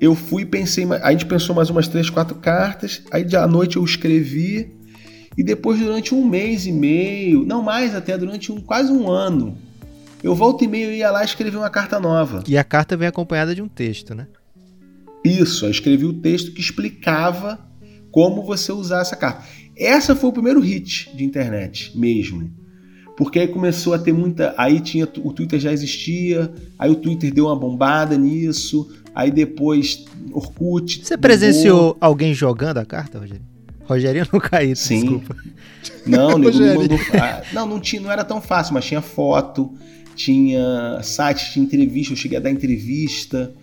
[0.00, 3.76] eu fui e pensei, a gente pensou mais umas três, quatro cartas, aí à noite
[3.76, 4.74] eu escrevi,
[5.36, 9.56] e depois durante um mês e meio, não mais até, durante um, quase um ano,
[10.22, 12.42] eu volto e meio ia lá escrever uma carta nova.
[12.46, 14.26] E a carta vem acompanhada de um texto, né?
[15.24, 17.58] Isso, eu escrevi o texto que explicava
[18.10, 19.44] como você usar essa carta.
[19.76, 22.50] Essa foi o primeiro hit de internet mesmo.
[23.16, 24.54] Porque aí começou a ter muita.
[24.56, 25.08] Aí tinha.
[25.22, 31.02] O Twitter já existia, aí o Twitter deu uma bombada nisso, Aí depois Orkut.
[31.02, 33.42] Você presenciou alguém jogando a carta, Rogério?
[33.84, 35.00] Rogério não caiu, Sim.
[35.00, 35.36] desculpa.
[36.06, 36.98] Não, nego mandou.
[37.18, 39.72] Ah, não, não, tinha, não era tão fácil, mas tinha foto,
[40.14, 43.54] tinha site, tinha entrevista, eu cheguei a dar entrevista.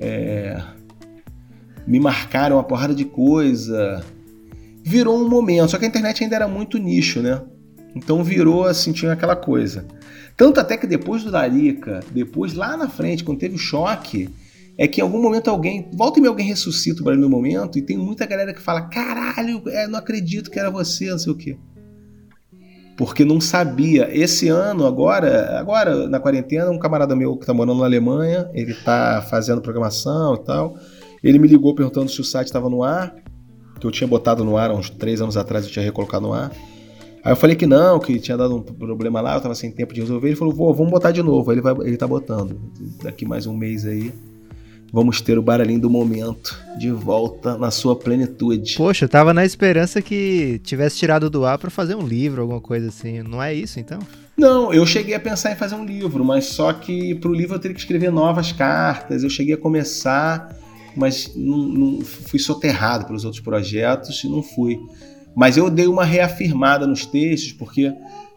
[0.00, 0.58] É...
[1.86, 4.02] Me marcaram uma porrada de coisa.
[4.82, 7.42] Virou um momento, só que a internet ainda era muito nicho, né?
[7.94, 9.84] Então virou assim, tinha aquela coisa.
[10.38, 14.30] Tanto até que depois do Darica, depois lá na frente, quando teve o choque,
[14.76, 17.78] é que em algum momento alguém, volta e me alguém ressuscita o barulho no momento,
[17.78, 21.32] e tem muita galera que fala: caralho, é, não acredito que era você, não sei
[21.32, 21.56] o quê.
[22.96, 24.08] Porque não sabia.
[24.12, 28.74] Esse ano, agora, agora na quarentena, um camarada meu que tá morando na Alemanha, ele
[28.74, 30.76] tá fazendo programação e tal.
[31.22, 33.14] Ele me ligou perguntando se o site estava no ar,
[33.80, 36.32] que eu tinha botado no ar há uns três anos atrás, eu tinha recolocado no
[36.32, 36.52] ar.
[37.24, 39.94] Aí eu falei que não, que tinha dado um problema lá, eu tava sem tempo
[39.94, 40.28] de resolver.
[40.28, 41.50] Ele falou, vamos botar de novo.
[41.50, 42.60] Aí ele, vai, ele tá botando.
[43.02, 44.12] Daqui mais um mês aí
[44.92, 48.74] vamos ter o baralhinho do momento de volta na sua plenitude.
[48.76, 52.60] Poxa, eu tava na esperança que tivesse tirado do ar para fazer um livro, alguma
[52.60, 53.22] coisa assim.
[53.22, 53.98] Não é isso, então?
[54.36, 57.58] Não, eu cheguei a pensar em fazer um livro, mas só que pro livro eu
[57.58, 59.22] teria que escrever novas cartas.
[59.22, 60.54] Eu cheguei a começar,
[60.94, 64.78] mas não, não fui soterrado pelos outros projetos e não fui.
[65.34, 67.90] Mas eu dei uma reafirmada nos textos, porque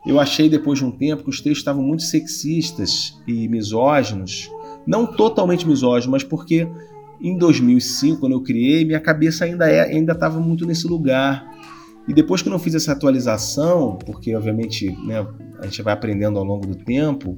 [0.08, 4.50] eu achei depois de um tempo que os textos estavam muito sexistas e misóginos
[4.86, 6.68] não totalmente misógino, mas porque
[7.20, 11.54] em 2005, quando eu criei, minha cabeça ainda é, ainda estava muito nesse lugar.
[12.08, 15.26] E depois que eu não fiz essa atualização, porque obviamente né,
[15.60, 17.36] a gente vai aprendendo ao longo do tempo,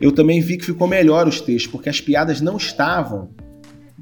[0.00, 3.30] eu também vi que ficou melhor os textos, porque as piadas não estavam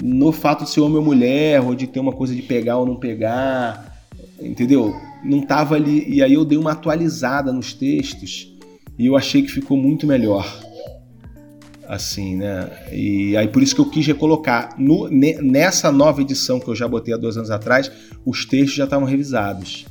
[0.03, 2.87] no fato de ser homem ou mulher, ou de ter uma coisa de pegar ou
[2.87, 3.97] não pegar,
[4.43, 4.93] entendeu?
[5.25, 6.05] Não estava ali.
[6.07, 8.53] E aí eu dei uma atualizada nos textos
[8.99, 10.45] e eu achei que ficou muito melhor
[11.89, 12.71] assim, né?
[12.93, 14.75] E aí por isso que eu quis recolocar.
[14.79, 17.91] No, nessa nova edição que eu já botei há dois anos atrás,
[18.25, 19.87] os textos já estavam revisados.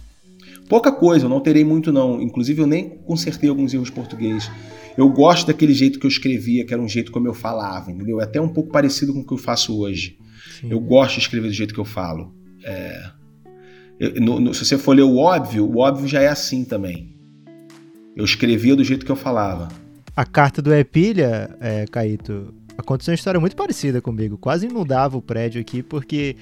[0.69, 2.21] Pouca coisa, eu não terei muito não.
[2.21, 4.49] Inclusive eu nem consertei alguns erros português.
[4.97, 8.21] Eu gosto daquele jeito que eu escrevia, que era um jeito como eu falava, entendeu?
[8.21, 10.17] É até um pouco parecido com o que eu faço hoje.
[10.59, 10.67] Sim.
[10.69, 12.33] Eu gosto de escrever do jeito que eu falo.
[12.63, 13.11] É...
[13.99, 17.15] Eu, no, no, se você for ler o óbvio, o óbvio já é assim também.
[18.15, 19.69] Eu escrevia do jeito que eu falava.
[20.15, 24.37] A carta do Epilha, é, Caíto, aconteceu uma história muito parecida comigo.
[24.37, 26.35] Quase inundava o prédio aqui, porque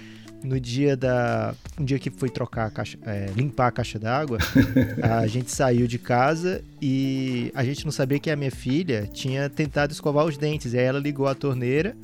[0.44, 1.54] no dia da.
[1.80, 4.40] Um dia que foi trocar a caixa, é, limpar a caixa d'água,
[5.02, 9.50] a gente saiu de casa e a gente não sabia que a minha filha tinha
[9.50, 10.74] tentado escovar os dentes.
[10.74, 11.96] E aí ela ligou a torneira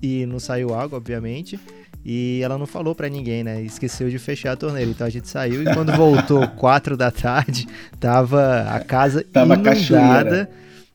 [0.00, 1.60] e não saiu água, obviamente.
[2.04, 3.62] E ela não falou para ninguém, né?
[3.62, 4.90] Esqueceu de fechar a torneira.
[4.90, 7.68] Então a gente saiu e quando voltou quatro da tarde,
[8.00, 10.50] tava a casa tava inundada.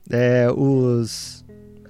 [0.10, 1.46] É, os,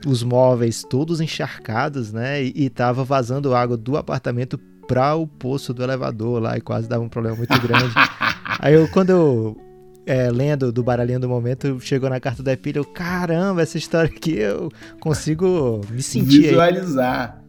[0.06, 2.44] os móveis todos encharcados, né?
[2.44, 4.58] E, e tava vazando água do apartamento
[4.88, 7.94] para o poço do elevador lá e quase dava um problema muito grande.
[8.60, 9.58] Aí eu, quando eu
[10.06, 14.10] é, lendo do baralhinho do momento, chegou na carta da pilha, eu, caramba, essa história
[14.10, 16.38] aqui eu consigo me sentir.
[16.38, 16.50] aí.
[16.50, 17.44] Visualizar.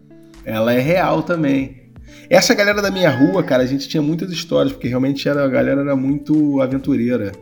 [0.45, 1.89] Ela é real também.
[2.29, 5.49] Essa galera da minha rua, cara, a gente tinha muitas histórias, porque realmente era, a
[5.49, 7.33] galera era muito aventureira.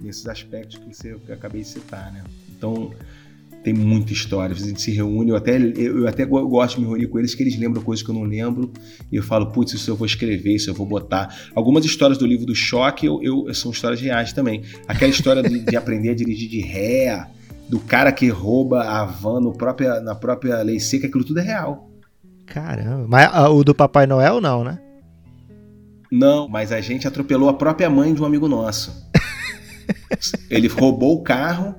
[0.00, 2.24] Nesses aspectos que você que eu acabei de citar, né?
[2.56, 2.90] Então,
[3.62, 4.54] tem muita história.
[4.54, 7.34] A gente se reúne, eu até, eu até go- gosto de me reunir com eles,
[7.34, 8.72] que eles lembram coisas que eu não lembro.
[9.12, 11.34] E eu falo, putz, isso eu vou escrever, isso eu vou botar.
[11.54, 14.62] Algumas histórias do livro do choque eu, eu- são histórias reais também.
[14.88, 17.26] Aquela história de, de aprender a dirigir de ré,
[17.68, 21.42] do cara que rouba a van no própria, na própria lei seca, aquilo tudo é
[21.42, 21.90] real.
[22.46, 23.06] Caramba.
[23.06, 24.78] Mas ah, o do Papai Noel não, né?
[26.10, 29.08] Não, mas a gente atropelou a própria mãe de um amigo nosso.
[30.50, 31.74] Ele roubou o carro.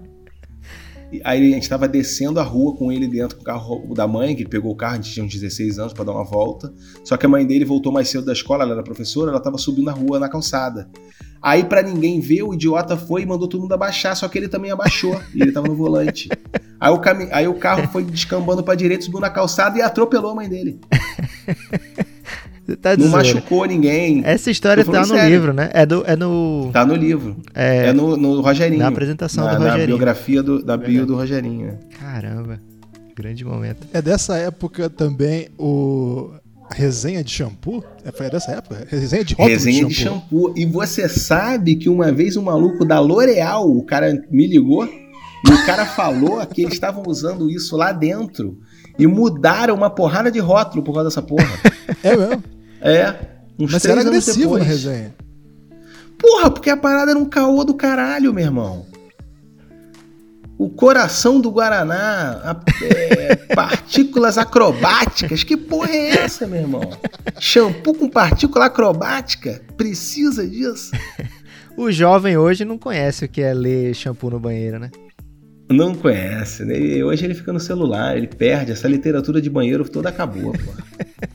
[1.26, 4.34] Aí a gente estava descendo a rua com ele dentro com o carro da mãe,
[4.34, 6.74] que ele pegou o carro, a gente tinha uns 16 anos para dar uma volta.
[7.04, 9.58] Só que a mãe dele voltou mais cedo da escola, ela era professora, ela estava
[9.58, 10.90] subindo a rua na calçada.
[11.42, 14.48] Aí, para ninguém ver, o idiota foi e mandou todo mundo abaixar, só que ele
[14.48, 16.30] também abaixou, e ele estava no volante.
[16.80, 17.02] Aí o.
[17.32, 20.80] Aí o carro foi descambando para direita, subiu na calçada e atropelou a mãe dele.
[22.82, 23.12] Tá Não dizendo.
[23.12, 24.22] machucou ninguém.
[24.24, 25.30] Essa história tá no sério.
[25.30, 25.70] livro, né?
[25.74, 26.70] É, do, é no.
[26.72, 27.36] Tá no livro.
[27.54, 28.80] É, É, no, no Rogerinho.
[28.80, 29.88] na apresentação na, do Na Rogerinho.
[29.88, 31.78] biografia do, da bio do Rogerinho.
[32.00, 32.60] Caramba.
[33.16, 33.88] Grande momento.
[33.94, 36.32] É dessa época também o.
[36.74, 37.84] Resenha de shampoo?
[38.06, 38.88] É, foi dessa época?
[38.90, 40.22] Resenha de rótulo Resenha de de shampoo.
[40.48, 40.54] shampoo.
[40.56, 45.52] E você sabe que uma vez um maluco da L'Oreal, o cara me ligou e
[45.52, 48.58] o cara falou que eles estavam usando isso lá dentro
[49.02, 51.48] e mudaram uma porrada de rótulo por causa dessa porra.
[52.04, 52.44] É mesmo.
[52.82, 53.16] É.
[53.60, 55.14] Uns Mas três era agressivo na resenha.
[56.18, 58.86] Porra, porque a parada era um caô do caralho, meu irmão.
[60.58, 65.44] O coração do Guaraná, a- é, partículas acrobáticas.
[65.44, 66.82] Que porra é essa, meu irmão?
[67.40, 69.62] Shampoo com partícula acrobática?
[69.76, 70.92] Precisa disso?
[71.78, 74.92] O jovem hoje não conhece o que é ler shampoo no banheiro, né?
[75.72, 76.80] Não conhece, né?
[76.80, 78.72] E Hoje ele fica no celular, ele perde.
[78.72, 80.60] Essa literatura de banheiro toda acabou, pô.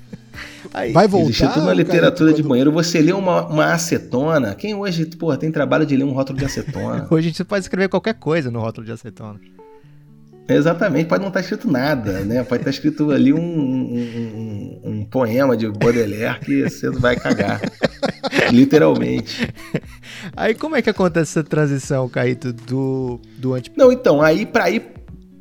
[0.75, 1.27] Aí, Vai voltar.
[1.31, 2.73] Existe toda uma cara, literatura de quando- banheiro.
[2.73, 4.55] Você lê uma, uma acetona.
[4.55, 7.07] Quem hoje, porra, tem trabalho de ler um rótulo de acetona?
[7.11, 9.41] Hoje a gente pode escrever qualquer coisa no rótulo de acetona.
[10.49, 12.43] Exatamente, pode não estar escrito nada, né?
[12.45, 17.61] Pode estar escrito ali um, um, um- um poema de Baudelaire que você vai cagar.
[18.53, 19.53] Literalmente.
[20.37, 23.73] Aí como é que acontece essa transição, Caíto, do, do anti...
[23.77, 24.83] Não, então, aí pra ir.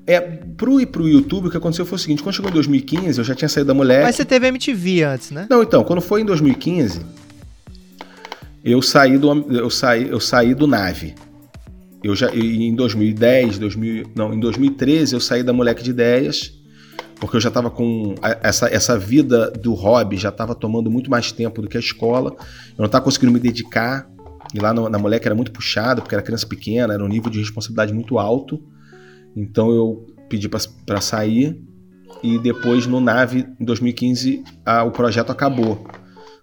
[0.08, 3.24] É, pro pro YouTube, o que aconteceu foi o seguinte: quando chegou em 2015, eu
[3.26, 4.04] já tinha saído da mulher.
[4.04, 5.48] Mas você teve MTV antes, né?
[5.50, 7.02] Não, então, quando foi em 2015,
[8.64, 11.16] eu saí do, eu saí, eu saí do Nave.
[12.06, 16.54] Eu já, em 2010, 2000, não, em 2013 eu saí da Moleque de Ideias,
[17.20, 21.32] porque eu já estava com essa, essa vida do hobby, já estava tomando muito mais
[21.32, 22.30] tempo do que a escola.
[22.40, 24.08] Eu não estava conseguindo me dedicar.
[24.54, 27.32] E lá no- na Moleque era muito puxado, porque era criança pequena, era um nível
[27.32, 28.62] de responsabilidade muito alto.
[29.36, 31.60] Então eu pedi para sair
[32.22, 35.88] e depois no Nave, em 2015, a- o projeto acabou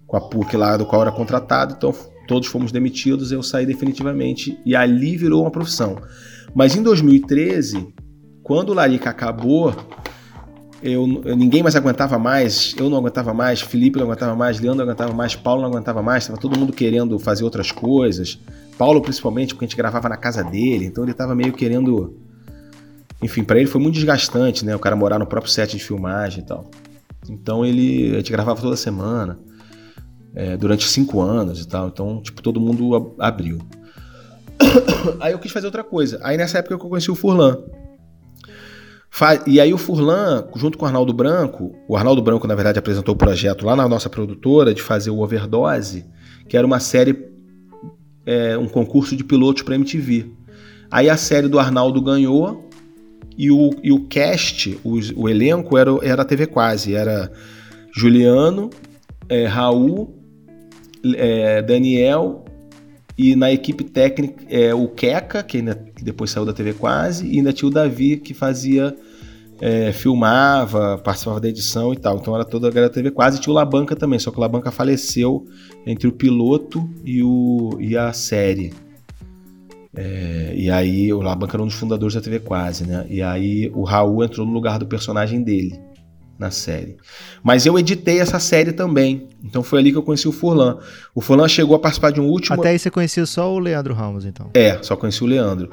[0.08, 1.94] com a PUC lá do qual eu era contratado, então
[2.26, 5.96] todos fomos demitidos, eu saí definitivamente e ali virou uma profissão.
[6.54, 7.94] Mas em 2013,
[8.42, 9.74] quando o Larica acabou,
[10.82, 14.84] eu, ninguém mais aguentava mais, eu não aguentava mais, Felipe não aguentava mais, Leandro não
[14.84, 18.38] aguentava mais, Paulo não aguentava mais, estava todo mundo querendo fazer outras coisas.
[18.76, 22.16] Paulo principalmente, porque a gente gravava na casa dele, então ele estava meio querendo
[23.22, 24.74] enfim, pra ele foi muito desgastante, né?
[24.74, 26.68] O cara morar no próprio set de filmagem e tal.
[27.30, 28.14] Então ele.
[28.14, 29.38] A gente gravava toda semana.
[30.34, 31.88] É, durante cinco anos e tal.
[31.88, 33.58] Então, tipo, todo mundo abriu.
[35.20, 36.18] Aí eu quis fazer outra coisa.
[36.22, 37.58] Aí nessa época que eu conheci o Furlan.
[39.10, 42.78] Fa- E aí o Furlan, junto com o Arnaldo Branco, o Arnaldo Branco, na verdade,
[42.78, 46.06] apresentou o projeto lá na nossa produtora de fazer o Overdose,
[46.48, 47.28] que era uma série,
[48.24, 50.30] é, um concurso de pilotos para MTV.
[50.90, 52.68] Aí a série do Arnaldo ganhou
[53.36, 56.94] e o, e o cast, os- o, elenco era, o- era a TV Quase.
[56.94, 57.30] Era
[57.94, 58.70] Juliano,
[59.28, 60.21] é, Raul,
[61.16, 62.44] é, Daniel
[63.16, 67.38] e na equipe técnica é, o Queca, que, ainda, depois saiu da TV Quase, e
[67.38, 68.96] ainda tinha o Davi que fazia,
[69.60, 72.16] é, filmava, participava da edição e tal.
[72.16, 73.38] Então era toda a galera da TV Quase.
[73.38, 75.46] E tinha o Labanca também, só que o Labanca faleceu
[75.86, 78.72] entre o piloto e, o, e a série.
[79.94, 83.06] É, e aí o Labanca era um dos fundadores da TV Quase, né?
[83.10, 85.78] E aí o Raul entrou no lugar do personagem dele
[86.42, 86.96] na série.
[87.42, 89.28] Mas eu editei essa série também.
[89.42, 90.78] Então foi ali que eu conheci o Furlan.
[91.14, 92.58] O Furlan chegou a participar de um último.
[92.58, 94.50] Até aí você conhecia só o Leandro Ramos, então.
[94.52, 95.70] É, só conheci o Leandro.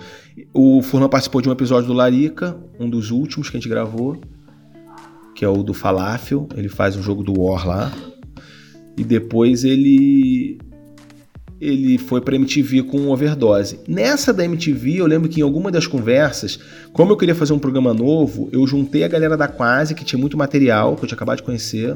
[0.54, 4.22] O Furlan participou de um episódio do Larica, um dos últimos que a gente gravou,
[5.36, 6.48] que é o do Falafel.
[6.56, 7.91] Ele faz um jogo do War lá.
[8.96, 10.60] E depois ele
[11.60, 13.80] ele foi para MTV com overdose.
[13.88, 16.60] Nessa da MTV, eu lembro que em alguma das conversas,
[16.94, 20.19] como eu queria fazer um programa novo, eu juntei a galera da Quase, que tinha
[20.19, 21.95] muito material, que eu tinha acabado de conhecer.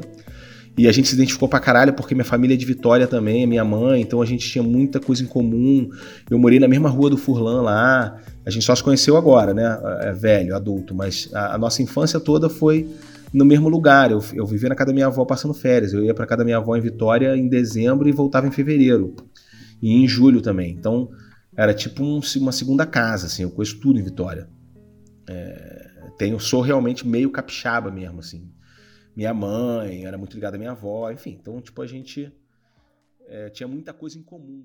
[0.76, 3.64] E a gente se identificou pra caralho, porque minha família é de Vitória também, minha
[3.64, 5.88] mãe, então a gente tinha muita coisa em comum.
[6.28, 8.18] Eu morei na mesma rua do Furlan lá.
[8.44, 9.78] A gente só se conheceu agora, né?
[10.00, 12.88] É velho, adulto, mas a, a nossa infância toda foi
[13.32, 14.10] no mesmo lugar.
[14.10, 15.92] Eu, eu vivia na casa da minha avó passando férias.
[15.92, 19.14] Eu ia pra casa da minha avó em Vitória em dezembro e voltava em fevereiro
[19.84, 20.72] e em julho também.
[20.72, 21.10] Então
[21.54, 24.48] era tipo um, uma segunda casa, assim, eu conheço tudo em Vitória.
[25.28, 28.50] É, tenho, sou realmente meio capixaba mesmo, assim.
[29.14, 31.36] Minha mãe era muito ligada à minha avó, enfim.
[31.38, 32.32] Então, tipo, a gente
[33.28, 34.64] é, tinha muita coisa em comum.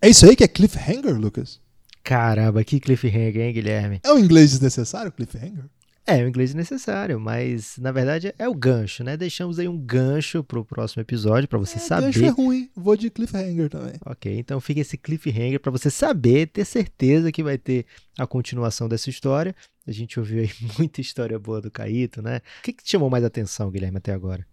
[0.00, 1.60] É isso aí que é cliffhanger, Lucas?
[2.02, 4.00] Caramba, que cliffhanger, hein, Guilherme?
[4.02, 5.66] É um inglês desnecessário, cliffhanger?
[6.08, 9.14] É, o inglês necessário, mas na verdade é o gancho, né?
[9.14, 12.06] Deixamos aí um gancho pro próximo episódio para você é, saber.
[12.06, 13.92] Gancho é ruim, vou de cliffhanger também.
[14.06, 17.84] Ok, então fica esse cliffhanger para você saber, ter certeza que vai ter
[18.18, 19.54] a continuação dessa história.
[19.86, 22.40] A gente ouviu aí muita história boa do Caíto, né?
[22.60, 24.46] O que, que te chamou mais atenção, Guilherme, até agora?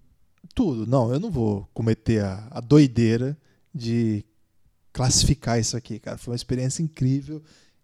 [0.53, 0.85] Tudo.
[0.85, 3.37] Não, eu não vou cometer a, a doideira
[3.73, 4.25] de
[4.91, 6.17] classificar isso aqui, cara.
[6.17, 7.41] Foi uma experiência incrível.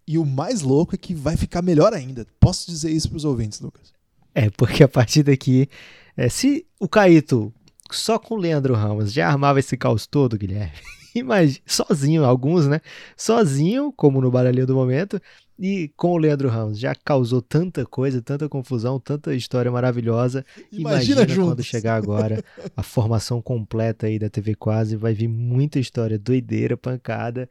[0.08, 2.26] E o mais louco é que vai ficar melhor ainda.
[2.40, 3.94] Posso dizer isso para os ouvintes, Lucas?
[4.34, 5.70] É, porque a partir daqui,
[6.16, 7.54] é, se o Caíto
[7.92, 10.72] só com o Leandro Ramos já armava esse caos todo, Guilherme,
[11.14, 12.82] imagina, sozinho, alguns, né?
[13.18, 15.22] Sozinho, como no baralhinho do momento,
[15.60, 20.44] e com o Leandro Ramos já causou tanta coisa, tanta confusão, tanta história maravilhosa.
[20.72, 22.44] Imagina, Imagina quando chegar agora
[22.76, 27.48] a formação completa aí da TV Quase, vai vir muita história doideira, pancada.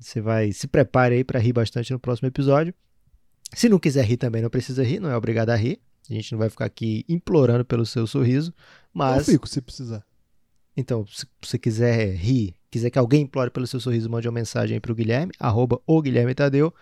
[0.00, 2.74] Você vai se prepare aí para rir bastante no próximo episódio.
[3.52, 5.80] Se não quiser rir também, não precisa rir, não é obrigado a rir.
[6.08, 8.52] A gente não vai ficar aqui implorando pelo seu sorriso,
[8.92, 10.04] mas Eu fico se precisar.
[10.76, 14.74] então, se você quiser rir, quiser que alguém implore pelo seu sorriso, mande uma mensagem
[14.74, 16.74] aí pro Guilherme, arroba o Guilherme Tadeu,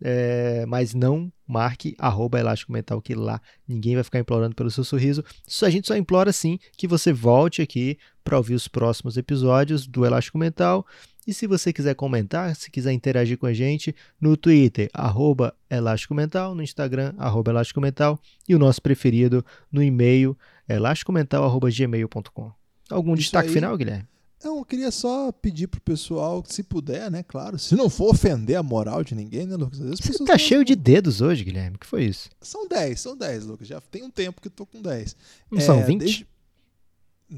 [0.00, 4.82] é, mas não marque arroba Elástico Mental, que lá ninguém vai ficar implorando pelo seu
[4.82, 5.24] sorriso.
[5.46, 9.86] Só, a gente só implora sim que você volte aqui para ouvir os próximos episódios
[9.86, 10.84] do Elástico Mental.
[11.26, 16.14] E se você quiser comentar, se quiser interagir com a gente, no Twitter, arroba Elástico
[16.14, 18.18] Mental, no Instagram, arroba Elástico Mental,
[18.48, 20.36] e o nosso preferido no e-mail,
[20.68, 22.52] elásticomental.gmail.com.
[22.90, 23.54] Algum Isso destaque aí.
[23.54, 24.06] final, Guilherme?
[24.44, 27.22] Não, eu queria só pedir pro pessoal, se puder, né?
[27.22, 29.80] Claro, se não for ofender a moral de ninguém, né, Lucas?
[29.80, 31.76] Às vezes Você tá não- cheio de dedos hoje, Guilherme.
[31.76, 32.28] O que foi isso?
[32.40, 33.68] São 10, são 10, Lucas.
[33.68, 35.14] Já tem um tempo que eu tô com 10.
[35.48, 36.00] Não são 20?
[36.02, 36.26] É, desde-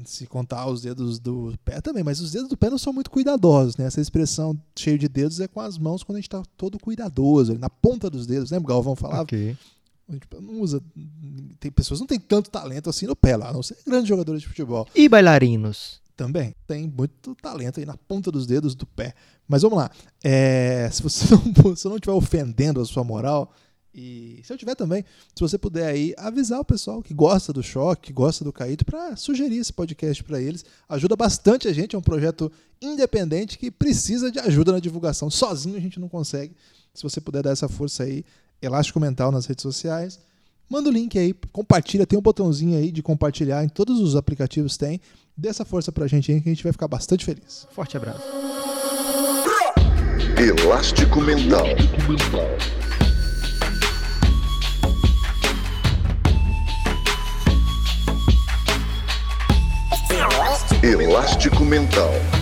[0.05, 3.09] Se contar os dedos do pé também, mas os dedos do pé não são muito
[3.09, 3.85] cuidadosos, né?
[3.85, 7.57] Essa expressão cheio de dedos é com as mãos quando a gente tá todo cuidadoso,
[7.57, 8.51] na ponta dos dedos.
[8.51, 9.23] Lembra o Galvão falava?
[9.23, 9.55] Ok.
[10.07, 10.81] A gente não usa.
[11.59, 14.07] Tem pessoas que não tem tanto talento assim no pé lá, a não ser grandes
[14.07, 14.87] jogadores de futebol.
[14.93, 16.01] E bailarinos?
[16.15, 19.13] Também tem muito talento aí na ponta dos dedos do pé.
[19.47, 19.91] Mas vamos lá.
[20.23, 23.51] É, se você não, se não estiver ofendendo a sua moral,
[23.95, 27.63] e se eu tiver também, se você puder aí avisar o pessoal que gosta do
[27.63, 31.95] choque, que gosta do Caíto, para sugerir esse podcast para eles, ajuda bastante a gente.
[31.95, 32.51] É um projeto
[32.81, 35.29] independente que precisa de ajuda na divulgação.
[35.29, 36.53] Sozinho a gente não consegue.
[36.93, 38.25] Se você puder dar essa força aí,
[38.61, 40.19] Elástico Mental nas redes sociais.
[40.69, 44.75] Manda o link aí, compartilha, tem um botãozinho aí de compartilhar em todos os aplicativos
[44.75, 44.99] tem.
[45.37, 47.65] Dê essa força pra gente aí que a gente vai ficar bastante feliz.
[47.71, 48.23] Forte abraço.
[50.37, 51.65] Elástico Mental.
[60.83, 62.34] Elástico Mental.